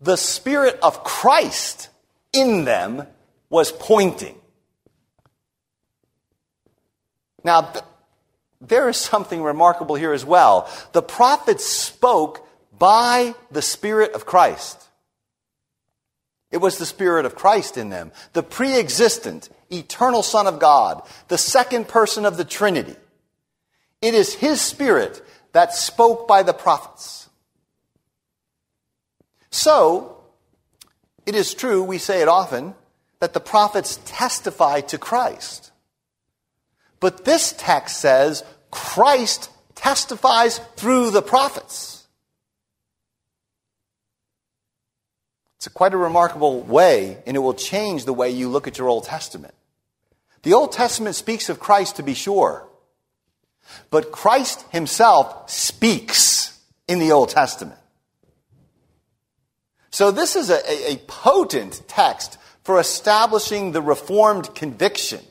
the 0.02 0.16
Spirit 0.18 0.80
of 0.82 1.04
Christ 1.04 1.90
in 2.34 2.66
them 2.66 3.08
was 3.50 3.72
pointing. 3.72 4.36
Now, 7.44 7.62
th- 7.62 7.86
there 8.60 8.90
is 8.90 8.98
something 8.98 9.44
remarkable 9.44 9.96
here 9.96 10.14
as 10.14 10.26
well. 10.26 10.70
The 10.94 11.04
prophets 11.04 11.66
spoke 11.66 12.48
by 12.78 13.36
the 13.52 13.62
Spirit 13.62 14.14
of 14.14 14.26
Christ. 14.26 14.82
It 16.56 16.62
was 16.62 16.78
the 16.78 16.86
Spirit 16.86 17.26
of 17.26 17.36
Christ 17.36 17.76
in 17.76 17.90
them, 17.90 18.14
the 18.32 18.42
pre 18.42 18.80
existent, 18.80 19.50
eternal 19.70 20.24
Son 20.24 20.48
of 20.48 20.58
God, 20.58 21.06
the 21.28 21.38
second 21.38 21.90
person 21.90 22.26
of 22.26 22.38
the 22.38 22.46
Trinity. 22.46 22.96
It 24.02 24.14
is 24.14 24.36
His 24.36 24.62
Spirit 24.62 25.22
that 25.52 25.74
spoke 25.74 26.30
by 26.30 26.44
the 26.44 26.54
prophets. 26.54 27.28
So, 29.50 30.24
it 31.26 31.36
is 31.36 31.54
true, 31.54 31.84
we 31.84 31.98
say 31.98 32.22
it 32.22 32.30
often, 32.30 32.74
that 33.20 33.34
the 33.34 33.42
prophets 33.42 34.00
testify 34.06 34.80
to 34.80 34.98
Christ. 34.98 35.74
But 37.02 37.26
this 37.26 37.54
text 37.58 37.98
says 38.00 38.46
Christ 38.72 39.50
testifies 39.76 40.60
through 40.78 41.12
the 41.12 41.22
prophets. 41.22 41.95
It's 45.66 45.74
quite 45.74 45.96
a 45.96 45.98
remarkable 45.98 46.62
way, 46.62 47.18
and 47.26 47.36
it 47.36 47.40
will 47.40 47.56
change 47.56 48.06
the 48.06 48.14
way 48.14 48.30
you 48.30 48.50
look 48.50 48.68
at 48.68 48.78
your 48.78 48.88
Old 48.88 49.06
Testament. 49.06 49.56
The 50.44 50.54
Old 50.54 50.72
Testament 50.72 51.16
speaks 51.16 51.50
of 51.50 51.60
Christ 51.60 51.96
to 51.96 52.04
be 52.04 52.14
sure, 52.14 52.68
but 53.90 54.12
Christ 54.12 54.64
himself 54.70 55.50
speaks 55.50 56.60
in 56.88 57.00
the 57.00 57.14
Old 57.14 57.30
Testament. 57.30 57.80
So 59.90 60.12
this 60.12 60.36
is 60.36 60.52
a, 60.52 60.92
a 60.92 60.98
potent 61.08 61.82
text 61.88 62.38
for 62.64 62.80
establishing 62.80 63.72
the 63.72 63.82
Reformed 63.82 64.54
conviction 64.54 65.22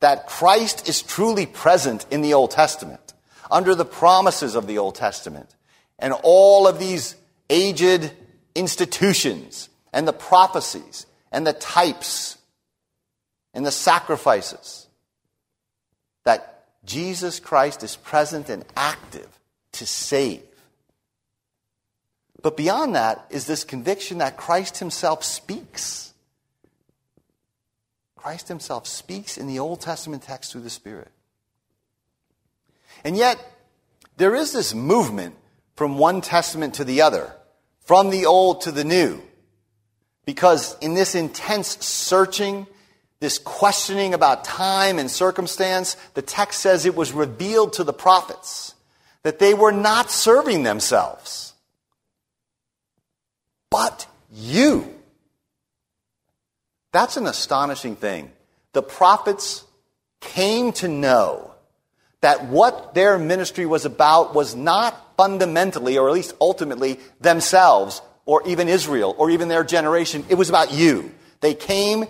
that 0.00 0.26
Christ 0.26 0.88
is 0.88 1.00
truly 1.00 1.46
present 1.46 2.06
in 2.10 2.22
the 2.22 2.34
Old 2.34 2.50
Testament, 2.50 3.14
under 3.52 3.76
the 3.76 3.84
promises 3.84 4.56
of 4.56 4.66
the 4.66 4.78
Old 4.78 4.96
Testament, 4.96 5.54
and 5.96 6.12
all 6.24 6.66
of 6.66 6.80
these 6.80 7.14
aged 7.48 8.10
institutions 8.54 9.68
and 9.92 10.06
the 10.06 10.12
prophecies 10.12 11.06
and 11.32 11.46
the 11.46 11.52
types 11.52 12.38
and 13.54 13.64
the 13.64 13.70
sacrifices 13.70 14.86
that 16.24 16.64
Jesus 16.84 17.40
Christ 17.40 17.82
is 17.82 17.96
present 17.96 18.48
and 18.48 18.64
active 18.76 19.28
to 19.72 19.86
save. 19.86 20.42
But 22.42 22.56
beyond 22.56 22.94
that 22.94 23.26
is 23.30 23.46
this 23.46 23.64
conviction 23.64 24.18
that 24.18 24.36
Christ 24.36 24.78
himself 24.78 25.24
speaks. 25.24 26.12
Christ 28.16 28.48
himself 28.48 28.86
speaks 28.86 29.38
in 29.38 29.46
the 29.46 29.58
Old 29.58 29.80
Testament 29.80 30.22
text 30.22 30.52
through 30.52 30.62
the 30.62 30.70
Spirit. 30.70 31.10
And 33.04 33.16
yet, 33.16 33.38
there 34.16 34.34
is 34.34 34.52
this 34.52 34.74
movement 34.74 35.36
from 35.74 35.96
one 35.96 36.20
testament 36.20 36.74
to 36.74 36.84
the 36.84 37.00
other, 37.00 37.34
from 37.90 38.10
the 38.10 38.26
Old 38.26 38.60
to 38.60 38.70
the 38.70 38.84
New. 38.84 39.20
Because 40.24 40.78
in 40.80 40.94
this 40.94 41.16
intense 41.16 41.76
searching 41.84 42.68
this 43.18 43.36
questioning 43.36 44.14
about 44.14 44.44
time 44.44 45.00
and 45.00 45.10
circumstance, 45.10 45.96
the 46.14 46.22
text 46.22 46.60
says 46.60 46.86
it 46.86 46.94
was 46.94 47.10
revealed 47.10 47.72
to 47.72 47.82
the 47.82 47.92
prophets 47.92 48.76
that 49.24 49.40
they 49.40 49.54
were 49.54 49.72
not 49.72 50.08
serving 50.08 50.62
themselves, 50.62 51.52
but 53.72 54.06
you. 54.32 54.94
That's 56.92 57.16
an 57.16 57.26
astonishing 57.26 57.96
thing. 57.96 58.30
The 58.72 58.84
prophets 58.84 59.64
came 60.20 60.70
to 60.74 60.86
know 60.86 61.54
that 62.20 62.44
what 62.46 62.94
their 62.94 63.18
ministry 63.18 63.66
was 63.66 63.84
about 63.84 64.32
was 64.32 64.54
not 64.54 65.09
fundamentally, 65.20 65.98
or 65.98 66.08
at 66.08 66.14
least 66.14 66.32
ultimately, 66.40 66.98
themselves, 67.20 68.00
or 68.24 68.42
even 68.48 68.70
Israel, 68.70 69.14
or 69.18 69.28
even 69.28 69.48
their 69.48 69.62
generation. 69.62 70.24
It 70.30 70.36
was 70.36 70.48
about 70.48 70.72
you. 70.72 71.12
They 71.40 71.52
came 71.52 72.06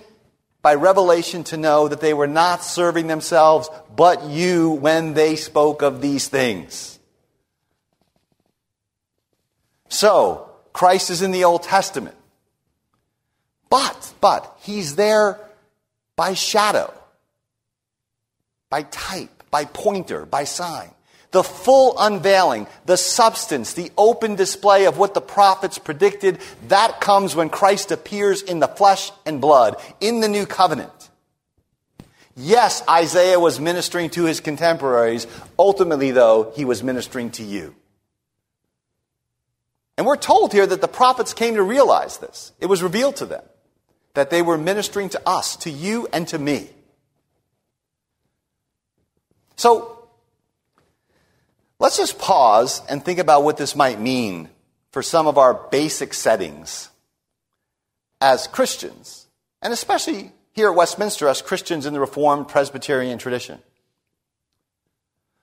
by 0.63 0.77
revelation 0.77 1.43
to 1.45 1.57
know 1.57 1.89
that 1.89 2.01
they 2.01 2.15
were 2.15 2.29
not 2.29 2.63
serving 2.63 3.09
themselves, 3.09 3.69
but 3.97 4.23
you 4.27 4.71
when 4.71 5.15
they 5.15 5.35
spoke 5.35 5.83
of 5.83 6.01
these 6.01 6.29
things. 6.29 7.01
So, 9.89 10.49
Christ 10.73 11.11
is 11.11 11.21
in 11.21 11.33
the 11.33 11.43
Old 11.43 11.65
Testament. 11.65 12.15
But, 13.71 14.15
but, 14.21 14.57
he's 14.61 14.95
there 14.95 15.37
by 16.15 16.35
shadow, 16.35 16.95
by 18.69 18.85
type, 18.85 19.43
by 19.51 19.65
pointer, 19.65 20.27
by 20.27 20.45
sign 20.45 20.93
the 21.31 21.43
full 21.45 21.95
unveiling, 21.99 22.67
the 22.87 22.97
substance, 22.97 23.75
the 23.75 23.93
open 23.97 24.35
display 24.35 24.87
of 24.87 24.99
what 24.99 25.15
the 25.15 25.21
prophets 25.21 25.79
predicted, 25.79 26.39
that 26.69 27.01
comes 27.01 27.37
when 27.37 27.51
Christ 27.51 27.93
appears 27.93 28.43
in 28.43 28.59
the 28.59 28.69
flesh 28.69 29.13
and 29.25 29.41
blood, 29.41 29.77
in 30.01 30.21
the 30.21 30.29
new 30.29 30.47
covenant. 30.47 31.11
Yes, 32.37 32.83
Isaiah 32.89 33.39
was 33.39 33.61
ministering 33.61 34.11
to 34.11 34.25
his 34.25 34.41
contemporaries. 34.41 35.27
Ultimately, 35.59 36.11
though, 36.11 36.53
he 36.57 36.65
was 36.65 36.83
ministering 36.83 37.31
to 37.33 37.43
you. 37.43 37.75
And 39.99 40.07
we're 40.07 40.17
told 40.17 40.53
here 40.53 40.67
that 40.67 40.81
the 40.81 40.89
prophets 40.89 41.35
came 41.35 41.57
to 41.57 41.63
realize 41.63 42.19
this. 42.19 42.53
It 42.59 42.67
was 42.67 42.83
revealed 42.83 43.17
to 43.17 43.27
them 43.27 43.43
that 44.15 44.31
they 44.31 44.43
were 44.43 44.59
ministering 44.59 45.11
to 45.11 45.21
us, 45.27 45.57
to 45.57 45.71
you, 45.71 46.09
and 46.13 46.27
to 46.29 46.39
me. 46.39 46.71
So, 49.57 50.00
Let's 51.81 51.97
just 51.97 52.19
pause 52.19 52.83
and 52.91 53.03
think 53.03 53.19
about 53.19 53.43
what 53.43 53.57
this 53.57 53.75
might 53.75 53.99
mean 53.99 54.51
for 54.93 55.03
some 55.03 55.27
of 55.27 55.39
our 55.39 55.55
basic 55.55 56.13
settings 56.13 56.91
as 58.21 58.47
Christians, 58.47 59.27
and 59.63 59.73
especially 59.73 60.31
here 60.53 60.69
at 60.69 60.77
Westminster 60.77 61.27
as 61.27 61.41
Christians 61.41 61.87
in 61.87 61.95
the 61.95 62.01
Reformed 62.01 62.49
Presbyterian 62.49 63.17
tradition. 63.17 63.61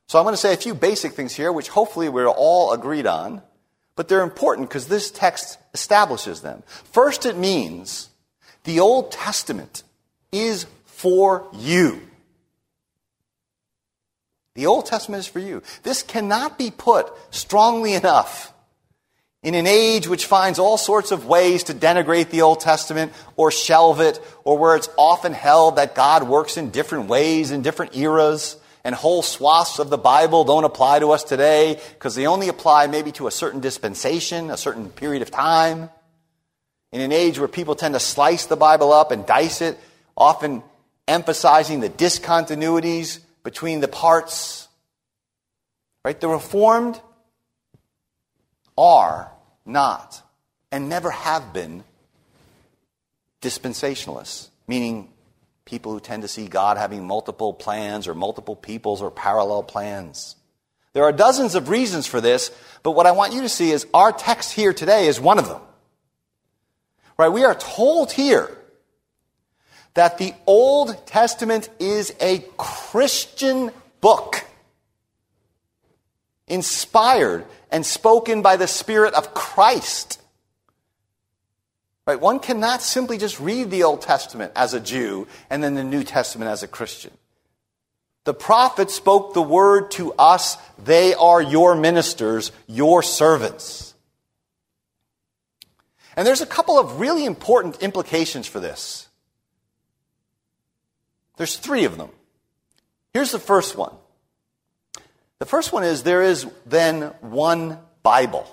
So 0.08 0.20
I'm 0.20 0.26
going 0.26 0.34
to 0.34 0.38
say 0.38 0.54
a 0.54 0.58
few 0.58 0.76
basic 0.76 1.14
things 1.14 1.34
here, 1.34 1.52
which 1.52 1.70
hopefully 1.70 2.08
we're 2.08 2.28
all 2.28 2.72
agreed 2.72 3.08
on, 3.08 3.42
but 3.96 4.08
they're 4.08 4.22
important 4.22 4.70
because 4.70 4.88
this 4.88 5.10
text 5.10 5.58
establishes 5.74 6.42
them. 6.42 6.62
First, 6.92 7.26
it 7.26 7.36
means 7.36 8.10
the 8.64 8.80
Old 8.80 9.12
Testament 9.12 9.82
is 10.32 10.68
for 10.86 11.48
you. 11.52 12.02
The 14.58 14.66
Old 14.66 14.88
Testament 14.88 15.20
is 15.20 15.28
for 15.28 15.38
you. 15.38 15.62
This 15.84 16.02
cannot 16.02 16.58
be 16.58 16.72
put 16.72 17.14
strongly 17.30 17.94
enough. 17.94 18.52
In 19.44 19.54
an 19.54 19.68
age 19.68 20.08
which 20.08 20.26
finds 20.26 20.58
all 20.58 20.78
sorts 20.78 21.12
of 21.12 21.28
ways 21.28 21.66
to 21.66 21.76
denigrate 21.76 22.32
the 22.32 22.42
Old 22.42 22.60
Testament 22.60 23.14
or 23.36 23.52
shelve 23.52 24.02
it, 24.02 24.20
or 24.44 24.58
where 24.58 24.76
it's 24.76 24.90
often 24.98 25.34
held 25.34 25.76
that 25.76 25.94
God 25.94 26.28
works 26.28 26.58
in 26.58 26.72
different 26.72 27.08
ways 27.08 27.52
in 27.52 27.62
different 27.62 27.96
eras, 27.96 28.58
and 28.84 28.96
whole 28.96 29.22
swaths 29.22 29.78
of 29.78 29.92
the 29.92 29.98
Bible 29.98 30.44
don't 30.44 30.64
apply 30.64 31.00
to 31.00 31.12
us 31.12 31.24
today 31.24 31.80
because 31.94 32.16
they 32.16 32.26
only 32.26 32.48
apply 32.48 32.88
maybe 32.88 33.12
to 33.12 33.28
a 33.28 33.32
certain 33.32 33.60
dispensation, 33.60 34.50
a 34.50 34.58
certain 34.58 34.90
period 34.90 35.22
of 35.22 35.30
time. 35.30 35.92
In 36.92 37.02
an 37.02 37.12
age 37.12 37.38
where 37.38 37.48
people 37.48 37.76
tend 37.76 37.94
to 37.94 38.00
slice 38.00 38.48
the 38.48 38.58
Bible 38.58 38.92
up 38.92 39.12
and 39.12 39.24
dice 39.24 39.62
it, 39.62 39.78
often 40.18 40.64
emphasizing 41.08 41.80
the 41.80 41.90
discontinuities 41.90 43.20
between 43.48 43.80
the 43.80 43.88
parts. 43.88 44.68
Right? 46.04 46.20
The 46.20 46.28
Reformed 46.28 47.00
are 48.78 49.32
not 49.66 50.22
and 50.70 50.90
never 50.90 51.12
have 51.12 51.54
been 51.54 51.86
dispensationalists, 53.42 54.50
meaning 54.68 55.14
people 55.64 55.94
who 55.94 56.02
tend 56.02 56.24
to 56.24 56.28
see 56.28 56.50
God 56.50 56.76
having 56.76 57.08
multiple 57.08 57.54
plans 57.54 58.06
or 58.06 58.14
multiple 58.14 58.58
peoples 58.58 59.02
or 59.02 59.10
parallel 59.10 59.64
plans. 59.64 60.36
There 60.92 61.06
are 61.06 61.14
dozens 61.14 61.56
of 61.56 61.70
reasons 61.70 62.06
for 62.06 62.20
this, 62.20 62.52
but 62.84 62.92
what 62.92 63.06
I 63.06 63.12
want 63.12 63.32
you 63.32 63.44
to 63.44 63.50
see 63.50 63.72
is 63.72 63.88
our 63.94 64.12
text 64.12 64.52
here 64.52 64.74
today 64.74 65.08
is 65.08 65.22
one 65.22 65.40
of 65.40 65.48
them. 65.48 65.62
Right? 67.18 67.30
We 67.30 67.46
are 67.46 67.56
told 67.56 68.12
here 68.12 68.57
that 69.98 70.20
the 70.20 70.36
Old 70.46 71.08
Testament 71.08 71.72
is 71.80 72.14
a 72.22 72.46
Christian 72.56 73.72
book, 74.00 74.46
inspired 76.48 77.48
and 77.72 77.84
spoken 77.84 78.44
by 78.44 78.58
the 78.58 78.68
Spirit 78.68 79.16
of 79.16 79.34
Christ. 79.34 80.22
Right? 82.06 82.22
One 82.22 82.38
cannot 82.38 82.84
simply 82.84 83.18
just 83.18 83.40
read 83.40 83.72
the 83.72 83.86
Old 83.86 84.04
Testament 84.04 84.52
as 84.56 84.76
a 84.76 84.80
Jew 84.80 85.28
and 85.50 85.64
then 85.64 85.74
the 85.74 85.84
New 85.84 86.04
Testament 86.04 86.52
as 86.52 86.62
a 86.62 86.68
Christian. 86.68 87.12
The 88.24 88.36
prophets 88.36 88.94
spoke 88.94 89.34
the 89.34 89.42
word 89.42 89.90
to 89.92 90.14
us. 90.14 90.58
They 90.78 91.16
are 91.16 91.42
your 91.42 91.76
ministers, 91.76 92.52
your 92.68 93.02
servants. 93.02 93.96
And 96.16 96.28
there's 96.28 96.42
a 96.42 96.46
couple 96.46 96.78
of 96.78 97.00
really 97.00 97.26
important 97.26 97.82
implications 97.82 98.46
for 98.46 98.60
this. 98.60 99.07
There's 101.38 101.56
three 101.56 101.86
of 101.86 101.98
them. 101.98 102.10
Here's 103.14 103.32
the 103.32 103.40
first 103.40 103.78
one. 103.78 103.94
The 105.40 105.46
first 105.46 105.72
one 105.72 105.84
is 105.84 106.04
there 106.04 106.24
is 106.24 106.48
then 106.66 107.14
one 107.22 107.80
Bible. 108.04 108.48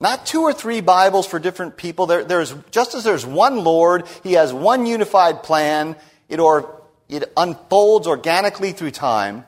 Not 0.00 0.24
two 0.24 0.42
or 0.42 0.52
three 0.52 0.80
Bibles 0.80 1.26
for 1.26 1.38
different 1.38 1.76
people. 1.76 2.06
There, 2.06 2.24
there's, 2.24 2.54
just 2.70 2.94
as 2.94 3.04
there's 3.04 3.26
one 3.26 3.64
Lord, 3.64 4.06
He 4.22 4.34
has 4.34 4.52
one 4.52 4.86
unified 4.86 5.42
plan. 5.42 5.96
It, 6.28 6.40
or, 6.40 6.80
it 7.08 7.30
unfolds 7.36 8.06
organically 8.06 8.72
through 8.72 8.92
time. 8.92 9.44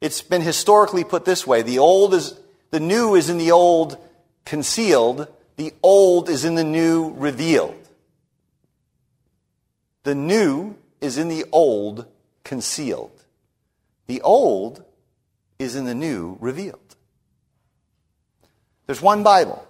It's 0.00 0.22
been 0.22 0.42
historically 0.42 1.04
put 1.04 1.24
this 1.24 1.46
way. 1.46 1.62
The 1.62 1.80
old 1.80 2.14
is, 2.14 2.38
the 2.70 2.80
new 2.80 3.14
is 3.14 3.28
in 3.28 3.38
the 3.38 3.50
old 3.50 3.98
concealed. 4.44 5.28
The 5.56 5.74
old 5.82 6.28
is 6.28 6.44
in 6.44 6.54
the 6.54 6.64
new 6.64 7.12
revealed. 7.16 7.81
The 10.04 10.14
new 10.14 10.76
is 11.00 11.18
in 11.18 11.28
the 11.28 11.44
old 11.52 12.06
concealed. 12.44 13.24
The 14.06 14.20
old 14.22 14.84
is 15.58 15.76
in 15.76 15.84
the 15.84 15.94
new 15.94 16.36
revealed. 16.40 16.96
There's 18.86 19.00
one 19.00 19.22
Bible. 19.22 19.66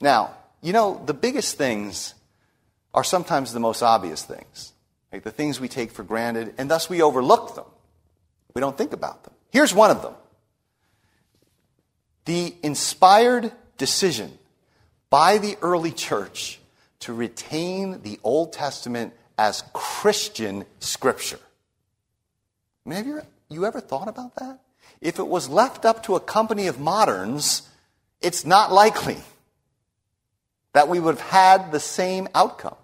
Now, 0.00 0.34
you 0.62 0.72
know, 0.72 1.02
the 1.06 1.14
biggest 1.14 1.56
things 1.56 2.14
are 2.92 3.04
sometimes 3.04 3.52
the 3.52 3.60
most 3.60 3.82
obvious 3.82 4.22
things, 4.24 4.72
like 5.12 5.22
the 5.22 5.30
things 5.30 5.60
we 5.60 5.68
take 5.68 5.92
for 5.92 6.02
granted, 6.02 6.54
and 6.58 6.70
thus 6.70 6.88
we 6.88 7.02
overlook 7.02 7.54
them. 7.54 7.66
We 8.54 8.60
don't 8.60 8.76
think 8.76 8.92
about 8.92 9.24
them. 9.24 9.34
Here's 9.50 9.74
one 9.74 9.90
of 9.90 10.02
them 10.02 10.14
the 12.24 12.54
inspired 12.62 13.52
decision 13.78 14.38
by 15.08 15.38
the 15.38 15.56
early 15.62 15.90
church 15.90 16.59
to 17.00 17.12
retain 17.12 18.02
the 18.02 18.18
Old 18.22 18.52
Testament 18.52 19.14
as 19.38 19.64
Christian 19.72 20.64
scripture. 20.80 21.40
I 22.84 22.88
mean, 22.88 22.96
have 22.96 23.06
you, 23.06 23.22
you 23.48 23.66
ever 23.66 23.80
thought 23.80 24.08
about 24.08 24.36
that? 24.36 24.60
If 25.00 25.18
it 25.18 25.26
was 25.26 25.48
left 25.48 25.84
up 25.84 26.02
to 26.04 26.14
a 26.14 26.20
company 26.20 26.66
of 26.66 26.78
moderns, 26.78 27.68
it's 28.20 28.44
not 28.44 28.72
likely 28.72 29.18
that 30.72 30.88
we 30.88 31.00
would 31.00 31.16
have 31.16 31.30
had 31.30 31.72
the 31.72 31.80
same 31.80 32.28
outcome. 32.34 32.76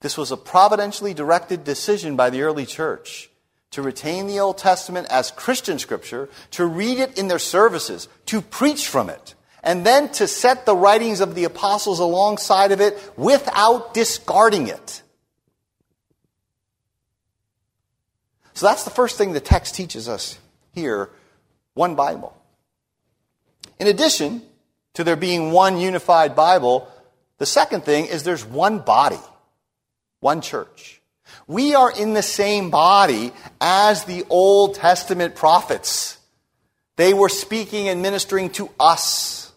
This 0.00 0.16
was 0.16 0.30
a 0.30 0.36
providentially 0.36 1.14
directed 1.14 1.64
decision 1.64 2.14
by 2.16 2.30
the 2.30 2.42
early 2.42 2.66
church 2.66 3.30
to 3.70 3.82
retain 3.82 4.26
the 4.26 4.40
Old 4.40 4.58
Testament 4.58 5.06
as 5.10 5.30
Christian 5.30 5.78
scripture, 5.78 6.28
to 6.52 6.64
read 6.64 6.98
it 6.98 7.18
in 7.18 7.28
their 7.28 7.38
services, 7.38 8.08
to 8.26 8.40
preach 8.40 8.88
from 8.88 9.10
it, 9.10 9.34
and 9.68 9.84
then 9.84 10.08
to 10.08 10.26
set 10.26 10.64
the 10.64 10.74
writings 10.74 11.20
of 11.20 11.34
the 11.34 11.44
apostles 11.44 11.98
alongside 11.98 12.72
of 12.72 12.80
it 12.80 12.98
without 13.18 13.92
discarding 13.92 14.68
it. 14.68 15.02
So 18.54 18.64
that's 18.64 18.84
the 18.84 18.90
first 18.90 19.18
thing 19.18 19.32
the 19.32 19.40
text 19.40 19.74
teaches 19.74 20.08
us 20.08 20.38
here 20.72 21.10
one 21.74 21.96
Bible. 21.96 22.34
In 23.78 23.88
addition 23.88 24.40
to 24.94 25.04
there 25.04 25.16
being 25.16 25.52
one 25.52 25.76
unified 25.76 26.34
Bible, 26.34 26.88
the 27.36 27.44
second 27.44 27.84
thing 27.84 28.06
is 28.06 28.22
there's 28.22 28.46
one 28.46 28.78
body, 28.78 29.20
one 30.20 30.40
church. 30.40 31.02
We 31.46 31.74
are 31.74 31.92
in 31.92 32.14
the 32.14 32.22
same 32.22 32.70
body 32.70 33.34
as 33.60 34.04
the 34.04 34.24
Old 34.30 34.76
Testament 34.76 35.34
prophets. 35.34 36.16
They 36.96 37.12
were 37.12 37.28
speaking 37.28 37.88
and 37.88 38.00
ministering 38.00 38.48
to 38.52 38.70
us. 38.80 39.47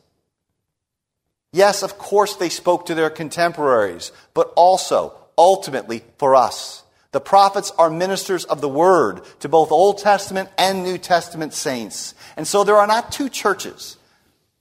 Yes, 1.53 1.83
of 1.83 1.97
course 1.97 2.35
they 2.35 2.49
spoke 2.49 2.85
to 2.85 2.95
their 2.95 3.09
contemporaries, 3.09 4.11
but 4.33 4.53
also, 4.55 5.13
ultimately, 5.37 6.03
for 6.17 6.35
us. 6.35 6.83
The 7.11 7.19
prophets 7.19 7.73
are 7.77 7.89
ministers 7.89 8.45
of 8.45 8.61
the 8.61 8.69
word 8.69 9.21
to 9.41 9.49
both 9.49 9.71
Old 9.71 9.97
Testament 9.97 10.49
and 10.57 10.83
New 10.83 10.97
Testament 10.97 11.53
saints. 11.53 12.15
And 12.37 12.47
so 12.47 12.63
there 12.63 12.77
are 12.77 12.87
not 12.87 13.11
two 13.11 13.27
churches. 13.27 13.97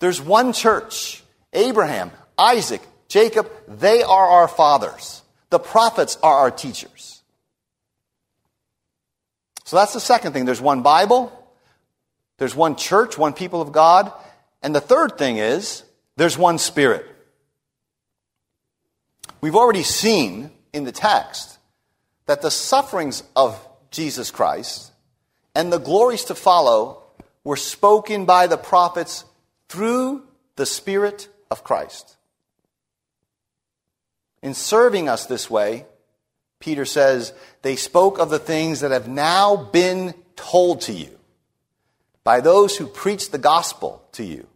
There's 0.00 0.20
one 0.20 0.52
church. 0.52 1.22
Abraham, 1.52 2.10
Isaac, 2.36 2.82
Jacob, 3.08 3.50
they 3.68 4.02
are 4.02 4.26
our 4.26 4.48
fathers. 4.48 5.22
The 5.50 5.60
prophets 5.60 6.18
are 6.22 6.38
our 6.38 6.50
teachers. 6.50 7.22
So 9.64 9.76
that's 9.76 9.92
the 9.92 10.00
second 10.00 10.32
thing. 10.32 10.44
There's 10.44 10.60
one 10.60 10.82
Bible. 10.82 11.32
There's 12.38 12.56
one 12.56 12.74
church, 12.74 13.16
one 13.16 13.32
people 13.32 13.60
of 13.62 13.70
God. 13.70 14.12
And 14.62 14.74
the 14.74 14.80
third 14.80 15.18
thing 15.18 15.36
is 15.36 15.84
there's 16.20 16.36
one 16.36 16.58
Spirit. 16.58 17.06
We've 19.40 19.56
already 19.56 19.82
seen 19.82 20.50
in 20.70 20.84
the 20.84 20.92
text 20.92 21.56
that 22.26 22.42
the 22.42 22.50
sufferings 22.50 23.22
of 23.34 23.58
Jesus 23.90 24.30
Christ 24.30 24.92
and 25.54 25.72
the 25.72 25.78
glories 25.78 26.24
to 26.24 26.34
follow 26.34 27.04
were 27.42 27.56
spoken 27.56 28.26
by 28.26 28.48
the 28.48 28.58
prophets 28.58 29.24
through 29.70 30.22
the 30.56 30.66
Spirit 30.66 31.26
of 31.50 31.64
Christ. 31.64 32.18
In 34.42 34.52
serving 34.52 35.08
us 35.08 35.24
this 35.24 35.48
way, 35.48 35.86
Peter 36.58 36.84
says, 36.84 37.32
they 37.62 37.76
spoke 37.76 38.18
of 38.18 38.28
the 38.28 38.38
things 38.38 38.80
that 38.80 38.90
have 38.90 39.08
now 39.08 39.56
been 39.56 40.12
told 40.36 40.82
to 40.82 40.92
you 40.92 41.18
by 42.24 42.42
those 42.42 42.76
who 42.76 42.86
preach 42.86 43.30
the 43.30 43.38
gospel 43.38 44.04
to 44.12 44.22
you 44.22 44.46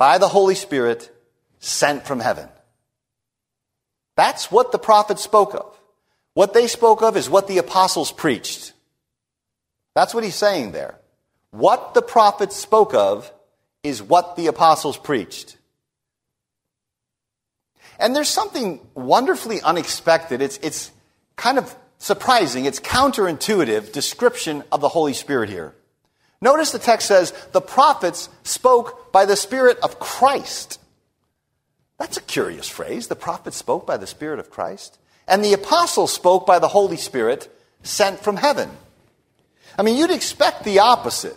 by 0.00 0.16
the 0.16 0.28
Holy 0.28 0.54
Spirit 0.54 1.14
sent 1.58 2.06
from 2.06 2.20
heaven. 2.20 2.48
That's 4.16 4.50
what 4.50 4.72
the 4.72 4.78
prophets 4.78 5.22
spoke 5.22 5.54
of. 5.54 5.78
What 6.32 6.54
they 6.54 6.68
spoke 6.68 7.02
of 7.02 7.18
is 7.18 7.28
what 7.28 7.48
the 7.48 7.58
apostles 7.58 8.10
preached. 8.10 8.72
That's 9.94 10.14
what 10.14 10.24
he's 10.24 10.36
saying 10.36 10.72
there. 10.72 10.94
What 11.50 11.92
the 11.92 12.00
prophets 12.00 12.56
spoke 12.56 12.94
of 12.94 13.30
is 13.82 14.02
what 14.02 14.36
the 14.36 14.46
apostles 14.46 14.96
preached. 14.96 15.58
And 17.98 18.16
there's 18.16 18.30
something 18.30 18.80
wonderfully 18.94 19.60
unexpected. 19.60 20.40
It's, 20.40 20.58
it's 20.62 20.90
kind 21.36 21.58
of 21.58 21.76
surprising. 21.98 22.64
It's 22.64 22.80
counterintuitive 22.80 23.92
description 23.92 24.64
of 24.72 24.80
the 24.80 24.88
Holy 24.88 25.12
Spirit 25.12 25.50
here. 25.50 25.74
Notice 26.42 26.72
the 26.72 26.78
text 26.78 27.08
says, 27.08 27.32
the 27.52 27.60
prophets 27.60 28.28
spoke 28.44 29.12
by 29.12 29.26
the 29.26 29.36
Spirit 29.36 29.78
of 29.82 29.98
Christ. 29.98 30.80
That's 31.98 32.16
a 32.16 32.22
curious 32.22 32.68
phrase. 32.68 33.08
The 33.08 33.16
prophets 33.16 33.58
spoke 33.58 33.86
by 33.86 33.98
the 33.98 34.06
Spirit 34.06 34.38
of 34.38 34.50
Christ. 34.50 34.98
And 35.28 35.44
the 35.44 35.52
apostles 35.52 36.12
spoke 36.12 36.46
by 36.46 36.58
the 36.58 36.68
Holy 36.68 36.96
Spirit 36.96 37.54
sent 37.82 38.20
from 38.20 38.36
heaven. 38.36 38.70
I 39.78 39.82
mean, 39.82 39.96
you'd 39.96 40.10
expect 40.10 40.64
the 40.64 40.78
opposite. 40.78 41.36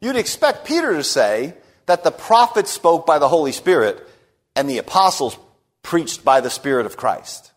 You'd 0.00 0.16
expect 0.16 0.66
Peter 0.66 0.94
to 0.94 1.04
say 1.04 1.54
that 1.86 2.04
the 2.04 2.10
prophets 2.10 2.70
spoke 2.70 3.06
by 3.06 3.18
the 3.18 3.28
Holy 3.28 3.52
Spirit 3.52 4.06
and 4.56 4.68
the 4.68 4.78
apostles 4.78 5.38
preached 5.82 6.24
by 6.24 6.40
the 6.40 6.50
Spirit 6.50 6.86
of 6.86 6.96
Christ. 6.96 7.52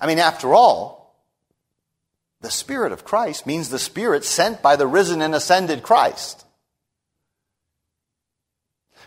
I 0.00 0.06
mean, 0.06 0.18
after 0.18 0.54
all, 0.54 0.99
the 2.40 2.50
Spirit 2.50 2.92
of 2.92 3.04
Christ 3.04 3.46
means 3.46 3.68
the 3.68 3.78
Spirit 3.78 4.24
sent 4.24 4.62
by 4.62 4.76
the 4.76 4.86
risen 4.86 5.20
and 5.20 5.34
ascended 5.34 5.82
Christ. 5.82 6.44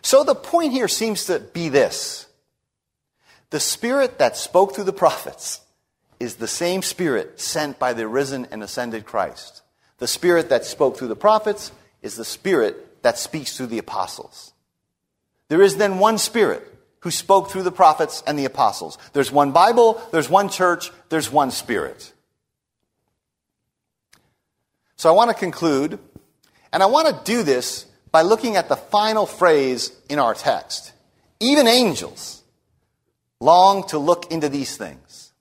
So 0.01 0.23
the 0.23 0.35
point 0.35 0.73
here 0.73 0.87
seems 0.87 1.25
to 1.25 1.39
be 1.39 1.69
this 1.69 2.27
the 3.49 3.59
Spirit 3.59 4.17
that 4.19 4.35
spoke 4.35 4.73
through 4.73 4.83
the 4.85 4.93
prophets 4.93 5.61
is 6.19 6.35
the 6.35 6.47
same 6.47 6.81
Spirit 6.81 7.39
sent 7.39 7.79
by 7.79 7.93
the 7.93 8.07
risen 8.07 8.47
and 8.51 8.63
ascended 8.63 9.05
Christ. 9.05 9.61
The 9.97 10.07
Spirit 10.07 10.49
that 10.49 10.65
spoke 10.65 10.97
through 10.97 11.09
the 11.09 11.15
prophets 11.15 11.71
is 12.01 12.15
the 12.15 12.25
Spirit 12.25 13.03
that 13.03 13.17
speaks 13.17 13.55
through 13.55 13.67
the 13.67 13.77
apostles. 13.77 14.53
There 15.49 15.61
is 15.61 15.77
then 15.77 15.99
one 15.99 16.17
Spirit 16.17 16.67
who 17.01 17.11
spoke 17.11 17.49
through 17.49 17.63
the 17.63 17.71
prophets 17.71 18.23
and 18.25 18.39
the 18.39 18.45
apostles. 18.45 18.97
There's 19.13 19.31
one 19.31 19.51
Bible, 19.51 20.01
there's 20.11 20.29
one 20.29 20.49
church, 20.49 20.91
there's 21.09 21.31
one 21.31 21.51
Spirit. 21.51 22.13
So 25.03 25.09
I 25.09 25.11
want 25.11 25.31
to 25.31 25.35
conclude, 25.35 25.99
and 26.71 26.81
I 26.81 26.85
want 26.85 27.09
to 27.09 27.23
do 27.29 27.43
this 27.43 27.87
by 28.13 28.21
looking 28.21 28.55
at 28.55 28.69
the 28.69 28.77
final 28.77 29.25
phrase 29.25 29.91
in 30.07 30.17
our 30.17 30.33
text. 30.33 30.93
Even 31.41 31.67
angels 31.67 32.41
long 33.41 33.85
to 33.89 33.97
look 33.97 34.31
into 34.31 34.47
these 34.47 34.77
things. 34.77 35.33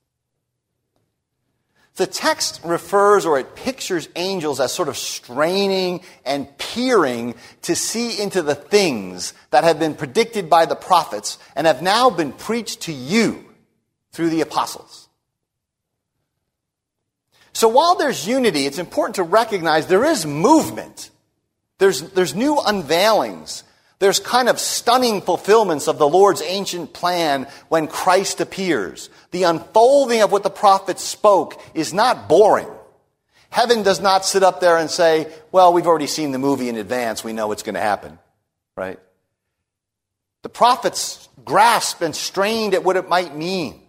The 1.94 2.09
text 2.09 2.61
refers 2.64 3.25
or 3.25 3.38
it 3.38 3.55
pictures 3.55 4.09
angels 4.16 4.59
as 4.59 4.72
sort 4.72 4.88
of 4.88 4.96
straining 4.96 6.01
and 6.25 6.48
peering 6.59 7.37
to 7.61 7.77
see 7.77 8.20
into 8.20 8.42
the 8.42 8.57
things 8.57 9.33
that 9.51 9.62
have 9.62 9.79
been 9.79 9.94
predicted 9.94 10.51
by 10.51 10.66
the 10.66 10.75
prophets 10.75 11.38
and 11.55 11.68
have 11.68 11.83
now 11.83 12.11
been 12.11 12.33
preached 12.33 12.81
to 12.81 12.92
you 12.92 13.44
through 14.11 14.31
the 14.31 14.40
apostles. 14.40 15.09
So 17.52 17.68
while 17.68 17.96
there's 17.96 18.26
unity, 18.26 18.66
it's 18.66 18.78
important 18.78 19.16
to 19.16 19.22
recognize 19.22 19.86
there 19.86 20.04
is 20.04 20.24
movement. 20.26 21.10
There's, 21.78 22.00
there's 22.00 22.34
new 22.34 22.56
unveilings. 22.56 23.62
There's 23.98 24.18
kind 24.18 24.48
of 24.48 24.58
stunning 24.58 25.20
fulfillments 25.20 25.86
of 25.86 25.98
the 25.98 26.08
Lord's 26.08 26.42
ancient 26.42 26.92
plan 26.92 27.46
when 27.68 27.86
Christ 27.86 28.40
appears. 28.40 29.10
The 29.30 29.44
unfolding 29.44 30.22
of 30.22 30.32
what 30.32 30.42
the 30.42 30.50
prophets 30.50 31.04
spoke 31.04 31.60
is 31.74 31.94
not 31.94 32.28
boring. 32.28 32.68
Heaven 33.50 33.82
does 33.82 34.00
not 34.00 34.24
sit 34.24 34.42
up 34.42 34.60
there 34.60 34.78
and 34.78 34.90
say, 34.90 35.30
well, 35.52 35.72
we've 35.72 35.86
already 35.86 36.06
seen 36.06 36.32
the 36.32 36.38
movie 36.38 36.68
in 36.68 36.76
advance. 36.76 37.22
We 37.22 37.34
know 37.34 37.48
what's 37.48 37.62
going 37.62 37.74
to 37.74 37.80
happen. 37.80 38.18
Right? 38.76 38.98
The 40.42 40.48
prophets 40.48 41.28
grasped 41.44 42.02
and 42.02 42.16
strained 42.16 42.74
at 42.74 42.82
what 42.82 42.96
it 42.96 43.08
might 43.08 43.36
mean. 43.36 43.80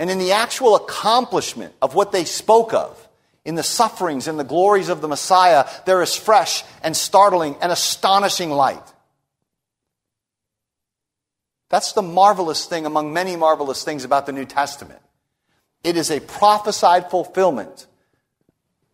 And 0.00 0.10
in 0.10 0.18
the 0.18 0.32
actual 0.32 0.76
accomplishment 0.76 1.74
of 1.82 1.94
what 1.94 2.10
they 2.10 2.24
spoke 2.24 2.72
of, 2.72 3.06
in 3.44 3.54
the 3.54 3.62
sufferings 3.62 4.28
and 4.28 4.38
the 4.38 4.44
glories 4.44 4.88
of 4.88 5.02
the 5.02 5.08
Messiah, 5.08 5.66
there 5.84 6.00
is 6.02 6.16
fresh 6.16 6.64
and 6.82 6.96
startling 6.96 7.54
and 7.60 7.70
astonishing 7.70 8.50
light. 8.50 8.82
That's 11.68 11.92
the 11.92 12.02
marvelous 12.02 12.64
thing 12.64 12.86
among 12.86 13.12
many 13.12 13.36
marvelous 13.36 13.84
things 13.84 14.04
about 14.04 14.24
the 14.24 14.32
New 14.32 14.46
Testament. 14.46 15.00
It 15.84 15.98
is 15.98 16.10
a 16.10 16.20
prophesied 16.20 17.10
fulfillment 17.10 17.86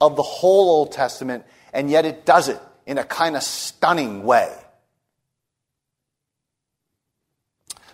of 0.00 0.16
the 0.16 0.22
whole 0.22 0.70
Old 0.70 0.92
Testament, 0.92 1.44
and 1.72 1.88
yet 1.88 2.04
it 2.04 2.26
does 2.26 2.48
it 2.48 2.60
in 2.84 2.98
a 2.98 3.04
kind 3.04 3.36
of 3.36 3.44
stunning 3.44 4.24
way. 4.24 4.52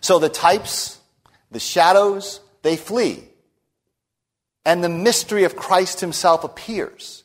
So 0.00 0.18
the 0.18 0.30
types, 0.30 0.98
the 1.50 1.60
shadows, 1.60 2.40
they 2.62 2.76
flee. 2.76 3.22
And 4.64 4.82
the 4.82 4.88
mystery 4.88 5.44
of 5.44 5.56
Christ 5.56 6.00
himself 6.00 6.44
appears. 6.44 7.24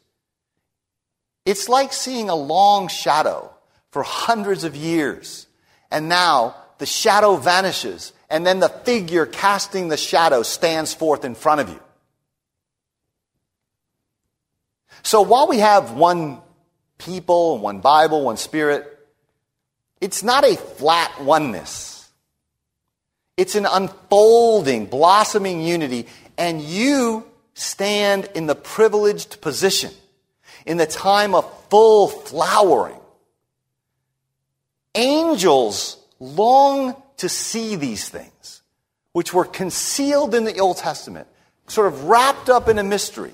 It's 1.45 1.69
like 1.69 1.93
seeing 1.93 2.29
a 2.29 2.35
long 2.35 2.87
shadow 2.87 3.53
for 3.91 4.03
hundreds 4.03 4.63
of 4.63 4.75
years, 4.75 5.47
and 5.89 6.09
now 6.09 6.55
the 6.77 6.85
shadow 6.85 7.37
vanishes, 7.37 8.11
and 8.29 8.45
then 8.45 8.59
the 8.59 8.69
figure 8.69 9.25
casting 9.25 9.87
the 9.87 9.97
shadow 9.97 10.43
stands 10.43 10.93
forth 10.93 11.23
in 11.23 11.35
front 11.35 11.61
of 11.61 11.69
you. 11.69 11.79
So 15.03 15.21
while 15.21 15.47
we 15.47 15.59
have 15.59 15.93
one 15.93 16.41
people, 16.97 17.59
one 17.59 17.79
Bible, 17.79 18.25
one 18.25 18.37
Spirit, 18.37 18.85
it's 20.01 20.23
not 20.23 20.43
a 20.43 20.57
flat 20.57 21.23
oneness. 21.23 21.96
It's 23.37 23.55
an 23.55 23.67
unfolding, 23.67 24.87
blossoming 24.87 25.61
unity, 25.61 26.07
and 26.37 26.59
you 26.59 27.25
stand 27.53 28.29
in 28.35 28.47
the 28.47 28.55
privileged 28.55 29.41
position 29.41 29.91
in 30.65 30.77
the 30.77 30.87
time 30.87 31.35
of 31.35 31.69
full 31.69 32.07
flowering. 32.07 32.99
Angels 34.95 35.97
long 36.19 36.95
to 37.17 37.29
see 37.29 37.75
these 37.75 38.09
things, 38.09 38.63
which 39.13 39.33
were 39.33 39.45
concealed 39.45 40.33
in 40.33 40.43
the 40.43 40.59
Old 40.59 40.77
Testament, 40.77 41.27
sort 41.67 41.87
of 41.87 42.05
wrapped 42.05 42.49
up 42.49 42.67
in 42.67 42.79
a 42.79 42.83
mystery, 42.83 43.33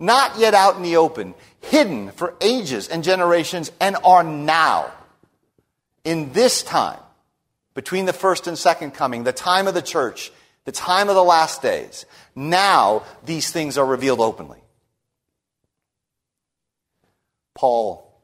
not 0.00 0.38
yet 0.38 0.54
out 0.54 0.76
in 0.76 0.82
the 0.82 0.96
open, 0.96 1.34
hidden 1.60 2.10
for 2.10 2.34
ages 2.40 2.88
and 2.88 3.04
generations, 3.04 3.70
and 3.80 3.96
are 4.04 4.24
now, 4.24 4.90
in 6.04 6.32
this 6.32 6.62
time, 6.62 6.98
between 7.74 8.06
the 8.06 8.12
first 8.12 8.46
and 8.46 8.56
second 8.56 8.92
coming, 8.92 9.24
the 9.24 9.32
time 9.32 9.66
of 9.66 9.74
the 9.74 9.82
church, 9.82 10.32
the 10.64 10.72
time 10.72 11.08
of 11.08 11.14
the 11.14 11.24
last 11.24 11.60
days. 11.60 12.06
Now, 12.34 13.02
these 13.24 13.50
things 13.50 13.76
are 13.76 13.86
revealed 13.86 14.20
openly. 14.20 14.60
Paul 17.54 18.20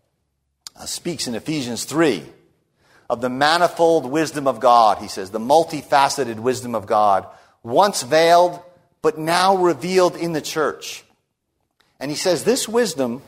uh, 0.76 0.86
speaks 0.86 1.26
in 1.26 1.34
Ephesians 1.34 1.84
3 1.84 2.24
of 3.08 3.20
the 3.20 3.28
manifold 3.28 4.06
wisdom 4.06 4.46
of 4.46 4.60
God, 4.60 4.98
he 4.98 5.08
says, 5.08 5.30
the 5.30 5.40
multifaceted 5.40 6.38
wisdom 6.38 6.74
of 6.74 6.86
God, 6.86 7.26
once 7.62 8.02
veiled, 8.02 8.60
but 9.02 9.18
now 9.18 9.56
revealed 9.56 10.16
in 10.16 10.32
the 10.32 10.40
church. 10.40 11.04
And 11.98 12.10
he 12.10 12.16
says 12.16 12.44
this 12.44 12.68
wisdom 12.68 13.22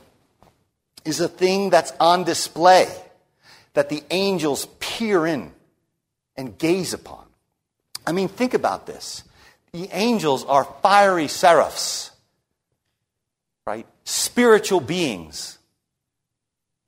is 1.04 1.20
a 1.20 1.28
thing 1.28 1.70
that's 1.70 1.92
on 1.98 2.24
display, 2.24 2.88
that 3.74 3.88
the 3.88 4.04
angels 4.10 4.66
peer 4.78 5.26
in 5.26 5.52
and 6.36 6.56
gaze 6.58 6.94
upon. 6.94 7.24
I 8.06 8.12
mean, 8.12 8.28
think 8.28 8.54
about 8.54 8.86
this. 8.86 9.24
The 9.72 9.88
angels 9.92 10.44
are 10.44 10.64
fiery 10.82 11.28
seraphs, 11.28 12.10
right? 13.66 13.86
Spiritual 14.04 14.80
beings 14.80 15.58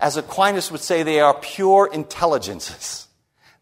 as 0.05 0.19
Aquinas 0.19 0.71
would 0.71 0.83
say, 0.83 1.03
they 1.03 1.21
are 1.21 1.33
pure 1.33 1.89
intelligences. 1.91 3.09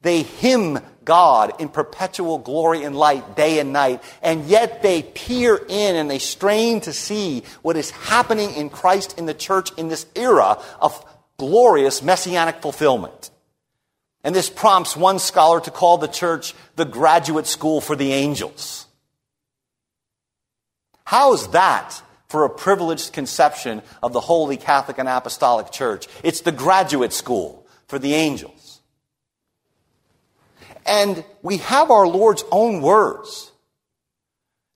They 0.01 0.23
hymn 0.23 0.81
God 1.05 1.61
in 1.61 1.69
perpetual 1.69 2.39
glory 2.39 2.83
and 2.83 2.97
light 2.97 3.37
day 3.37 3.61
and 3.61 3.73
night, 3.73 4.03
and 4.23 4.47
yet 4.47 4.83
they 4.83 5.03
peer 5.03 5.57
in 5.69 5.95
and 5.95 6.11
they 6.11 6.19
strain 6.19 6.81
to 6.81 6.93
see 6.93 7.45
what 7.63 7.77
is 7.77 7.91
happening 7.91 8.55
in 8.55 8.71
Christ 8.71 9.19
in 9.19 9.27
the 9.27 9.35
church 9.35 9.71
in 9.77 9.89
this 9.89 10.07
era 10.17 10.61
of 10.81 11.05
glorious 11.37 12.03
messianic 12.03 12.61
fulfillment. 12.61 13.31
And 14.25 14.35
this 14.35 14.51
prompts 14.51 14.97
one 14.97 15.19
scholar 15.19 15.61
to 15.61 15.71
call 15.71 15.99
the 15.99 16.09
church 16.09 16.55
the 16.77 16.85
graduate 16.85 17.47
school 17.47 17.81
for 17.81 17.97
the 17.97 18.13
angels. 18.13 18.87
How 21.05 21.33
is 21.33 21.49
that 21.49 22.03
for 22.33 22.47
a 22.47 22.51
privileged 22.51 23.13
conception 23.13 23.83
of 24.03 24.15
the 24.15 24.21
Holy 24.21 24.57
Catholic 24.57 24.97
and 24.97 25.07
Apostolic 25.07 25.71
Church. 25.71 26.09
It's 26.23 26.41
the 26.41 26.51
graduate 26.51 27.13
school 27.13 27.67
for 27.89 27.99
the 27.99 28.15
angels. 28.15 28.81
And 30.87 31.27
we 31.43 31.59
have 31.59 31.91
our 31.91 32.09
Lord's 32.09 32.43
own 32.51 32.81
words 32.81 33.53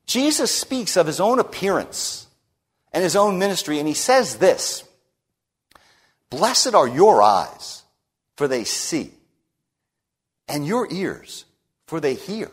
Jesus 0.07 0.51
speaks 0.51 0.99
of 0.99 1.07
his 1.07 1.19
own 1.19 1.39
appearance 1.39 2.27
and 2.93 3.03
his 3.03 3.17
own 3.17 3.39
ministry, 3.39 3.79
and 3.79 3.89
he 3.89 3.95
says 3.95 4.37
this 4.37 4.85
Blessed 6.29 6.75
are 6.75 6.87
your 6.87 7.23
eyes, 7.23 7.85
for 8.37 8.47
they 8.47 8.65
see, 8.65 9.13
and 10.49 10.67
your 10.67 10.87
ears, 10.91 11.45
for 11.87 12.01
they 12.01 12.15
hear. 12.15 12.51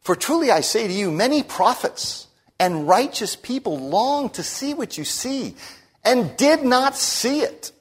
For 0.00 0.16
truly 0.16 0.50
I 0.50 0.60
say 0.60 0.86
to 0.86 0.92
you, 0.92 1.10
many 1.10 1.42
prophets 1.42 2.26
and 2.58 2.88
righteous 2.88 3.36
people 3.36 3.78
long 3.78 4.30
to 4.30 4.42
see 4.42 4.74
what 4.74 4.98
you 4.98 5.04
see 5.04 5.54
and 6.04 6.36
did 6.36 6.62
not 6.62 6.96
see 6.96 7.40
it, 7.40 7.72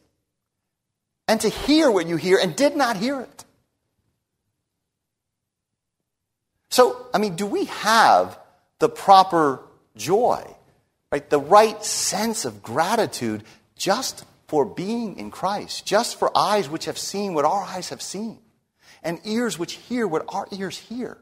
and 1.28 1.40
to 1.42 1.50
hear 1.50 1.90
what 1.90 2.08
you 2.08 2.18
hear 2.18 2.38
and 2.42 2.56
did 2.56 2.76
not 2.76 2.98
hear 2.98 3.22
it. 3.22 3.46
So, 6.70 7.08
I 7.14 7.18
mean, 7.18 7.36
do 7.36 7.46
we 7.46 7.66
have 7.66 8.38
the 8.80 8.90
proper 8.90 9.62
joy, 9.96 10.44
right? 11.12 11.30
The 11.30 11.40
right 11.40 11.84
sense 11.84 12.46
of 12.46 12.62
gratitude 12.62 13.44
just 13.76 14.26
for 14.48 14.66
being 14.66 15.18
in 15.18 15.32
Christ, 15.32 15.86
just 15.86 16.20
for 16.20 16.36
eyes 16.38 16.70
which 16.70 16.86
have 16.86 16.98
seen 16.98 17.34
what 17.34 17.46
our 17.46 17.64
eyes 17.64 17.90
have 17.90 18.02
seen, 18.02 18.40
and 19.08 19.20
ears 19.24 19.58
which 19.58 19.74
hear 19.74 20.06
what 20.06 20.26
our 20.30 20.48
ears 20.52 20.78
hear 20.78 21.18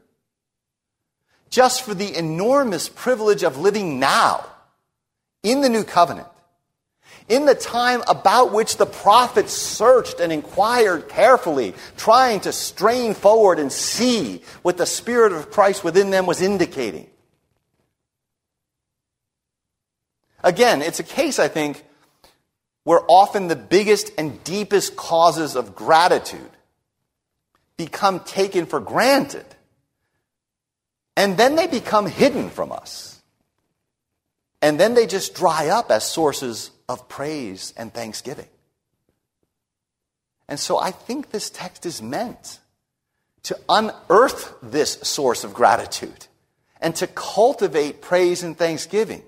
just 1.50 1.82
for 1.82 1.94
the 1.94 2.16
enormous 2.16 2.88
privilege 2.88 3.42
of 3.42 3.58
living 3.58 3.98
now 3.98 4.44
in 5.42 5.60
the 5.60 5.68
new 5.68 5.84
covenant, 5.84 6.26
in 7.28 7.46
the 7.46 7.54
time 7.54 8.02
about 8.08 8.52
which 8.52 8.76
the 8.76 8.86
prophets 8.86 9.52
searched 9.52 10.20
and 10.20 10.32
inquired 10.32 11.08
carefully, 11.08 11.74
trying 11.96 12.40
to 12.40 12.52
strain 12.52 13.14
forward 13.14 13.58
and 13.58 13.72
see 13.72 14.42
what 14.62 14.76
the 14.76 14.86
Spirit 14.86 15.32
of 15.32 15.50
Christ 15.50 15.84
within 15.84 16.10
them 16.10 16.26
was 16.26 16.42
indicating. 16.42 17.08
Again, 20.42 20.82
it's 20.82 21.00
a 21.00 21.04
case, 21.04 21.38
I 21.38 21.48
think, 21.48 21.84
where 22.84 23.00
often 23.08 23.48
the 23.48 23.56
biggest 23.56 24.10
and 24.18 24.42
deepest 24.44 24.96
causes 24.96 25.56
of 25.56 25.74
gratitude 25.74 26.50
become 27.76 28.20
taken 28.20 28.66
for 28.66 28.80
granted 28.80 29.46
and 31.16 31.36
then 31.36 31.56
they 31.56 31.66
become 31.66 32.06
hidden 32.06 32.50
from 32.50 32.70
us. 32.70 33.20
And 34.60 34.78
then 34.78 34.94
they 34.94 35.06
just 35.06 35.34
dry 35.34 35.68
up 35.68 35.90
as 35.90 36.04
sources 36.04 36.70
of 36.88 37.08
praise 37.08 37.72
and 37.76 37.92
thanksgiving. 37.92 38.48
And 40.48 40.60
so 40.60 40.78
I 40.78 40.90
think 40.90 41.30
this 41.30 41.50
text 41.50 41.86
is 41.86 42.02
meant 42.02 42.60
to 43.44 43.58
unearth 43.68 44.54
this 44.62 44.94
source 45.02 45.44
of 45.44 45.54
gratitude 45.54 46.26
and 46.80 46.94
to 46.96 47.06
cultivate 47.06 48.02
praise 48.02 48.42
and 48.42 48.56
thanksgiving. 48.56 49.22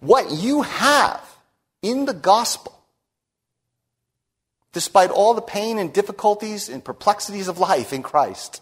What 0.00 0.30
you 0.30 0.62
have 0.62 1.22
in 1.82 2.04
the 2.04 2.14
gospel, 2.14 2.78
despite 4.74 5.10
all 5.10 5.32
the 5.32 5.40
pain 5.40 5.78
and 5.78 5.92
difficulties 5.92 6.68
and 6.68 6.84
perplexities 6.84 7.48
of 7.48 7.58
life 7.58 7.94
in 7.94 8.02
Christ, 8.02 8.60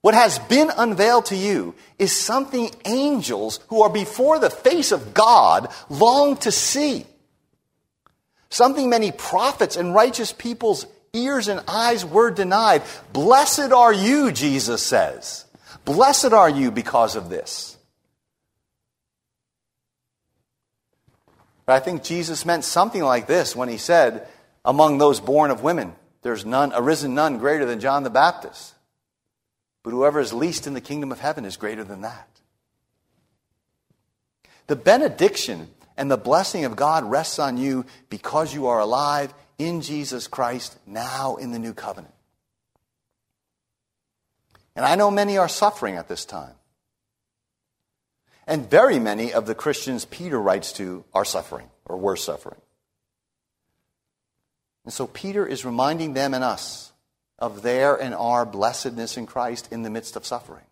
what 0.00 0.14
has 0.14 0.38
been 0.38 0.70
unveiled 0.74 1.26
to 1.26 1.36
you 1.36 1.74
is 1.98 2.16
something 2.16 2.70
angels 2.84 3.60
who 3.68 3.82
are 3.82 3.90
before 3.90 4.38
the 4.38 4.50
face 4.50 4.92
of 4.92 5.12
God 5.12 5.68
long 5.90 6.36
to 6.38 6.52
see. 6.52 7.04
Something 8.48 8.88
many 8.88 9.10
prophets 9.10 9.76
and 9.76 9.92
righteous 9.92 10.32
people's 10.32 10.86
ears 11.12 11.48
and 11.48 11.60
eyes 11.66 12.04
were 12.04 12.30
denied. 12.30 12.82
Blessed 13.12 13.72
are 13.72 13.92
you, 13.92 14.30
Jesus 14.30 14.80
says. 14.80 15.44
Blessed 15.84 16.32
are 16.32 16.48
you 16.48 16.70
because 16.70 17.16
of 17.16 17.28
this. 17.28 17.76
But 21.64 21.72
I 21.74 21.80
think 21.80 22.04
Jesus 22.04 22.46
meant 22.46 22.62
something 22.62 23.02
like 23.02 23.26
this 23.26 23.56
when 23.56 23.68
he 23.68 23.76
said, 23.76 24.28
Among 24.66 24.98
those 24.98 25.20
born 25.20 25.52
of 25.52 25.62
women, 25.62 25.94
there's 26.22 26.44
none, 26.44 26.72
arisen 26.74 27.14
none 27.14 27.38
greater 27.38 27.64
than 27.64 27.78
John 27.78 28.02
the 28.02 28.10
Baptist. 28.10 28.74
But 29.84 29.92
whoever 29.92 30.18
is 30.18 30.32
least 30.32 30.66
in 30.66 30.74
the 30.74 30.80
kingdom 30.80 31.12
of 31.12 31.20
heaven 31.20 31.44
is 31.44 31.56
greater 31.56 31.84
than 31.84 32.00
that. 32.00 32.28
The 34.66 34.74
benediction 34.74 35.68
and 35.96 36.10
the 36.10 36.16
blessing 36.16 36.64
of 36.64 36.74
God 36.74 37.04
rests 37.04 37.38
on 37.38 37.56
you 37.56 37.86
because 38.10 38.52
you 38.52 38.66
are 38.66 38.80
alive 38.80 39.32
in 39.56 39.82
Jesus 39.82 40.26
Christ 40.26 40.76
now 40.84 41.36
in 41.36 41.52
the 41.52 41.60
new 41.60 41.72
covenant. 41.72 42.12
And 44.74 44.84
I 44.84 44.96
know 44.96 45.12
many 45.12 45.38
are 45.38 45.48
suffering 45.48 45.94
at 45.94 46.08
this 46.08 46.24
time. 46.24 46.54
And 48.48 48.68
very 48.68 48.98
many 48.98 49.32
of 49.32 49.46
the 49.46 49.54
Christians 49.54 50.04
Peter 50.04 50.40
writes 50.40 50.72
to 50.74 51.04
are 51.14 51.24
suffering 51.24 51.68
or 51.84 51.96
were 51.96 52.16
suffering. 52.16 52.60
And 54.86 54.92
so 54.92 55.08
Peter 55.08 55.44
is 55.44 55.64
reminding 55.64 56.14
them 56.14 56.32
and 56.32 56.44
us 56.44 56.92
of 57.38 57.62
their 57.62 57.96
and 57.96 58.14
our 58.14 58.46
blessedness 58.46 59.16
in 59.16 59.26
Christ 59.26 59.68
in 59.70 59.82
the 59.82 59.90
midst 59.90 60.16
of 60.16 60.24
suffering. 60.24 60.64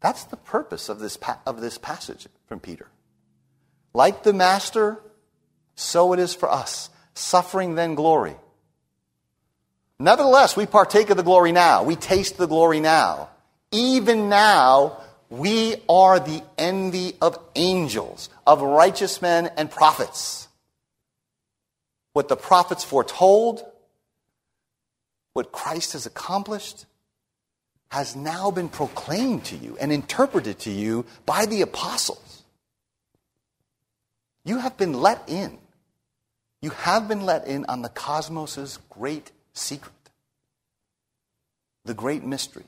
That's 0.00 0.24
the 0.24 0.36
purpose 0.36 0.88
of 0.88 1.00
this, 1.00 1.16
pa- 1.16 1.40
of 1.46 1.60
this 1.60 1.78
passage 1.78 2.28
from 2.46 2.60
Peter. 2.60 2.86
Like 3.94 4.22
the 4.22 4.34
Master, 4.34 5.00
so 5.74 6.12
it 6.12 6.20
is 6.20 6.34
for 6.34 6.50
us. 6.50 6.90
Suffering, 7.14 7.74
then 7.74 7.94
glory. 7.94 8.36
Nevertheless, 9.98 10.54
we 10.54 10.66
partake 10.66 11.10
of 11.10 11.16
the 11.16 11.22
glory 11.22 11.50
now. 11.50 11.82
We 11.82 11.96
taste 11.96 12.36
the 12.36 12.46
glory 12.46 12.78
now. 12.78 13.30
Even 13.72 14.28
now, 14.28 14.98
we 15.30 15.76
are 15.88 16.20
the 16.20 16.42
envy 16.58 17.14
of 17.22 17.38
angels, 17.56 18.28
of 18.46 18.60
righteous 18.60 19.20
men 19.22 19.50
and 19.56 19.70
prophets. 19.70 20.47
What 22.18 22.26
the 22.26 22.34
prophets 22.34 22.82
foretold 22.82 23.64
what 25.34 25.52
Christ 25.52 25.92
has 25.92 26.04
accomplished 26.04 26.84
has 27.92 28.16
now 28.16 28.50
been 28.50 28.68
proclaimed 28.68 29.44
to 29.44 29.56
you 29.56 29.76
and 29.80 29.92
interpreted 29.92 30.58
to 30.58 30.70
you 30.72 31.06
by 31.26 31.46
the 31.46 31.62
apostles. 31.62 32.42
You 34.44 34.58
have 34.58 34.76
been 34.76 34.94
let 34.94 35.28
in. 35.28 35.58
You 36.60 36.70
have 36.70 37.06
been 37.06 37.20
let 37.20 37.46
in 37.46 37.64
on 37.66 37.82
the 37.82 37.88
cosmos's 37.88 38.80
great 38.90 39.30
secret, 39.52 40.10
the 41.84 41.94
great 41.94 42.24
mystery, 42.24 42.66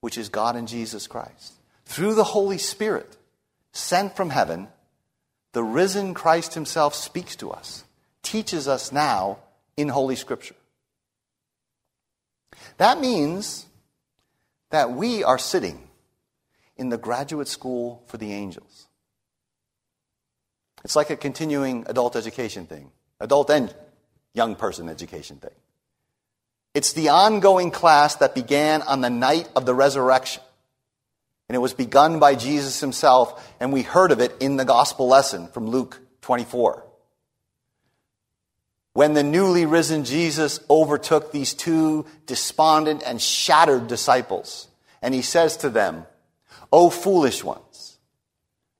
which 0.00 0.18
is 0.18 0.30
God 0.30 0.56
and 0.56 0.66
Jesus 0.66 1.06
Christ. 1.06 1.52
Through 1.84 2.14
the 2.14 2.24
Holy 2.24 2.58
Spirit 2.58 3.16
sent 3.70 4.16
from 4.16 4.30
heaven, 4.30 4.66
the 5.52 5.62
risen 5.62 6.12
Christ 6.12 6.54
himself 6.54 6.96
speaks 6.96 7.36
to 7.36 7.52
us, 7.52 7.84
teaches 8.22 8.68
us 8.68 8.92
now 8.92 9.38
in 9.76 9.88
Holy 9.88 10.16
Scripture. 10.16 10.54
That 12.76 13.00
means 13.00 13.66
that 14.70 14.92
we 14.92 15.24
are 15.24 15.38
sitting 15.38 15.88
in 16.76 16.88
the 16.88 16.98
graduate 16.98 17.48
school 17.48 18.02
for 18.06 18.16
the 18.16 18.32
angels. 18.32 18.86
It's 20.84 20.96
like 20.96 21.10
a 21.10 21.16
continuing 21.16 21.84
adult 21.88 22.16
education 22.16 22.66
thing, 22.66 22.90
adult 23.20 23.50
and 23.50 23.74
young 24.32 24.54
person 24.56 24.88
education 24.88 25.36
thing. 25.36 25.50
It's 26.72 26.92
the 26.92 27.08
ongoing 27.08 27.70
class 27.70 28.16
that 28.16 28.34
began 28.34 28.82
on 28.82 29.00
the 29.00 29.10
night 29.10 29.48
of 29.56 29.66
the 29.66 29.74
resurrection. 29.74 30.42
And 31.48 31.56
it 31.56 31.58
was 31.58 31.74
begun 31.74 32.20
by 32.20 32.36
Jesus 32.36 32.78
himself, 32.78 33.44
and 33.58 33.72
we 33.72 33.82
heard 33.82 34.12
of 34.12 34.20
it 34.20 34.36
in 34.38 34.56
the 34.56 34.64
gospel 34.64 35.08
lesson 35.08 35.48
from 35.48 35.66
Luke 35.66 36.00
24 36.22 36.84
when 38.92 39.14
the 39.14 39.22
newly 39.22 39.66
risen 39.66 40.04
Jesus 40.04 40.60
overtook 40.68 41.32
these 41.32 41.54
two 41.54 42.06
despondent 42.26 43.02
and 43.06 43.20
shattered 43.20 43.86
disciples. 43.86 44.68
And 45.02 45.14
he 45.14 45.22
says 45.22 45.56
to 45.58 45.70
them, 45.70 46.06
O 46.72 46.90
foolish 46.90 47.42
ones, 47.42 47.98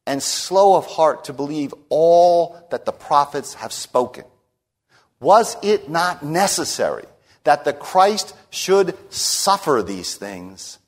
and 0.07 0.23
slow 0.23 0.77
of 0.77 0.87
heart 0.87 1.25
to 1.25 1.33
believe 1.33 1.73
all 1.88 2.66
that 2.70 2.85
the 2.85 2.92
prophets 2.92 3.55
have 3.55 3.73
spoken. 3.73 4.25
Was 5.20 5.57
it 5.62 5.88
not 5.88 6.23
necessary 6.23 7.05
that 7.44 7.64
the 7.64 7.73
Christ 7.73 8.35
should 8.51 8.96
suffer 9.12 9.83
these 9.83 10.16
things 10.16 10.79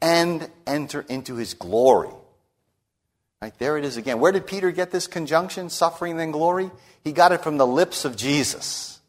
and 0.00 0.48
enter 0.66 1.04
into 1.08 1.36
his 1.36 1.54
glory? 1.54 2.10
Right, 3.42 3.58
there 3.58 3.76
it 3.76 3.84
is 3.84 3.96
again. 3.96 4.20
Where 4.20 4.30
did 4.30 4.46
Peter 4.46 4.70
get 4.70 4.92
this 4.92 5.08
conjunction, 5.08 5.68
suffering 5.68 6.16
then 6.16 6.30
glory? 6.30 6.70
He 7.02 7.10
got 7.10 7.32
it 7.32 7.42
from 7.42 7.56
the 7.56 7.66
lips 7.66 8.04
of 8.04 8.16
Jesus. 8.16 9.00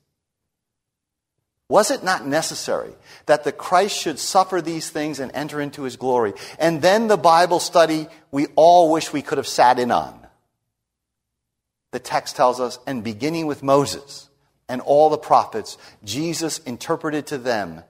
Was 1.69 1.91
it 1.91 2.03
not 2.03 2.25
necessary 2.25 2.93
that 3.27 3.43
the 3.43 3.51
Christ 3.51 3.95
should 3.95 4.17
suffer 4.17 4.59
these 4.59 4.89
things 4.89 5.19
and 5.19 5.31
enter 5.35 5.61
into 5.61 5.83
his 5.83 5.97
glory? 5.97 6.33
And 6.57 6.81
then 6.81 7.07
the 7.07 7.17
Bible 7.17 7.59
study 7.59 8.07
we 8.31 8.47
all 8.55 8.91
wish 8.91 9.13
we 9.13 9.21
could 9.21 9.37
have 9.37 9.47
sat 9.47 9.77
in 9.77 9.91
on. 9.91 10.25
The 11.91 11.99
text 11.99 12.35
tells 12.35 12.59
us, 12.59 12.79
and 12.87 13.03
beginning 13.03 13.45
with 13.45 13.61
Moses 13.61 14.29
and 14.67 14.81
all 14.81 15.11
the 15.11 15.17
prophets, 15.19 15.77
Jesus 16.03 16.57
interpreted 16.57 17.27
to 17.27 17.37
them 17.37 17.83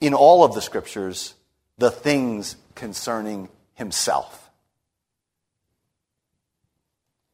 in 0.00 0.14
all 0.14 0.44
of 0.44 0.54
the 0.54 0.62
scriptures 0.62 1.34
the 1.78 1.90
things 1.90 2.54
concerning 2.76 3.48
himself. 3.74 4.39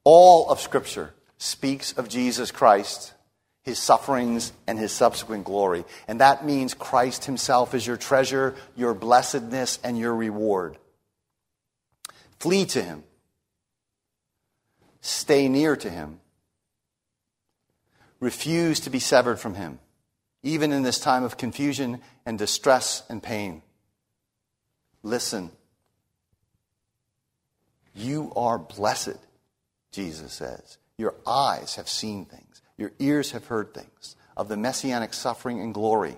All 0.08 0.48
of 0.48 0.60
Scripture 0.60 1.14
speaks 1.36 1.90
of 1.90 2.08
Jesus 2.08 2.52
Christ, 2.52 3.12
his 3.64 3.80
sufferings, 3.80 4.52
and 4.68 4.78
his 4.78 4.92
subsequent 4.92 5.44
glory. 5.44 5.84
And 6.06 6.20
that 6.20 6.46
means 6.46 6.74
Christ 6.74 7.24
himself 7.24 7.74
is 7.74 7.84
your 7.84 7.96
treasure, 7.96 8.54
your 8.76 8.94
blessedness, 8.94 9.80
and 9.82 9.98
your 9.98 10.14
reward. 10.14 10.78
Flee 12.38 12.66
to 12.66 12.80
him. 12.80 13.02
Stay 15.00 15.48
near 15.48 15.74
to 15.74 15.90
him. 15.90 16.20
Refuse 18.20 18.78
to 18.78 18.90
be 18.90 19.00
severed 19.00 19.40
from 19.40 19.54
him, 19.54 19.80
even 20.44 20.70
in 20.70 20.84
this 20.84 21.00
time 21.00 21.24
of 21.24 21.36
confusion 21.36 22.00
and 22.24 22.38
distress 22.38 23.02
and 23.10 23.20
pain. 23.20 23.60
Listen. 25.02 25.50
You 27.92 28.32
are 28.36 28.56
blessed, 28.56 29.16
Jesus 29.96 30.34
says. 30.34 30.76
Your 30.98 31.14
eyes 31.26 31.76
have 31.76 31.88
seen 31.88 32.26
things, 32.26 32.62
your 32.76 32.92
ears 32.98 33.32
have 33.32 33.46
heard 33.46 33.72
things 33.72 34.14
of 34.36 34.48
the 34.48 34.56
messianic 34.56 35.14
suffering 35.14 35.60
and 35.60 35.72
glory 35.72 36.16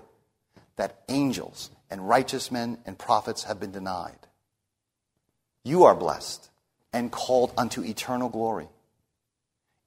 that 0.75 1.01
angels 1.07 1.71
and 1.89 2.07
righteous 2.07 2.51
men 2.51 2.77
and 2.85 2.97
prophets 2.97 3.45
have 3.45 3.59
been 3.59 3.71
denied. 3.71 4.27
You 5.63 5.85
are 5.85 5.95
blessed 5.95 6.49
and 6.91 7.11
called 7.11 7.53
unto 7.57 7.81
eternal 7.81 8.27
glory. 8.27 8.67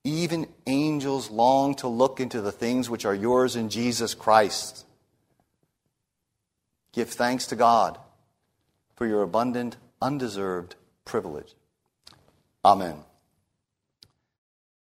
Even 0.05 0.49
angels 0.67 1.31
long 1.31 1.75
to 1.77 1.89
look 1.89 2.19
into 2.19 2.41
the 2.41 2.53
things 2.53 2.89
which 2.89 3.05
are 3.05 3.15
yours 3.15 3.57
in 3.57 3.69
Jesus 3.69 4.15
Christ. 4.15 4.87
Give 6.93 7.09
thanks 7.09 7.47
to 7.49 7.57
God 7.57 7.99
for 8.97 9.07
your 9.07 9.23
abundant, 9.23 9.77
undeserved 10.01 10.77
privilege. 11.05 11.55
Amen. 12.65 12.97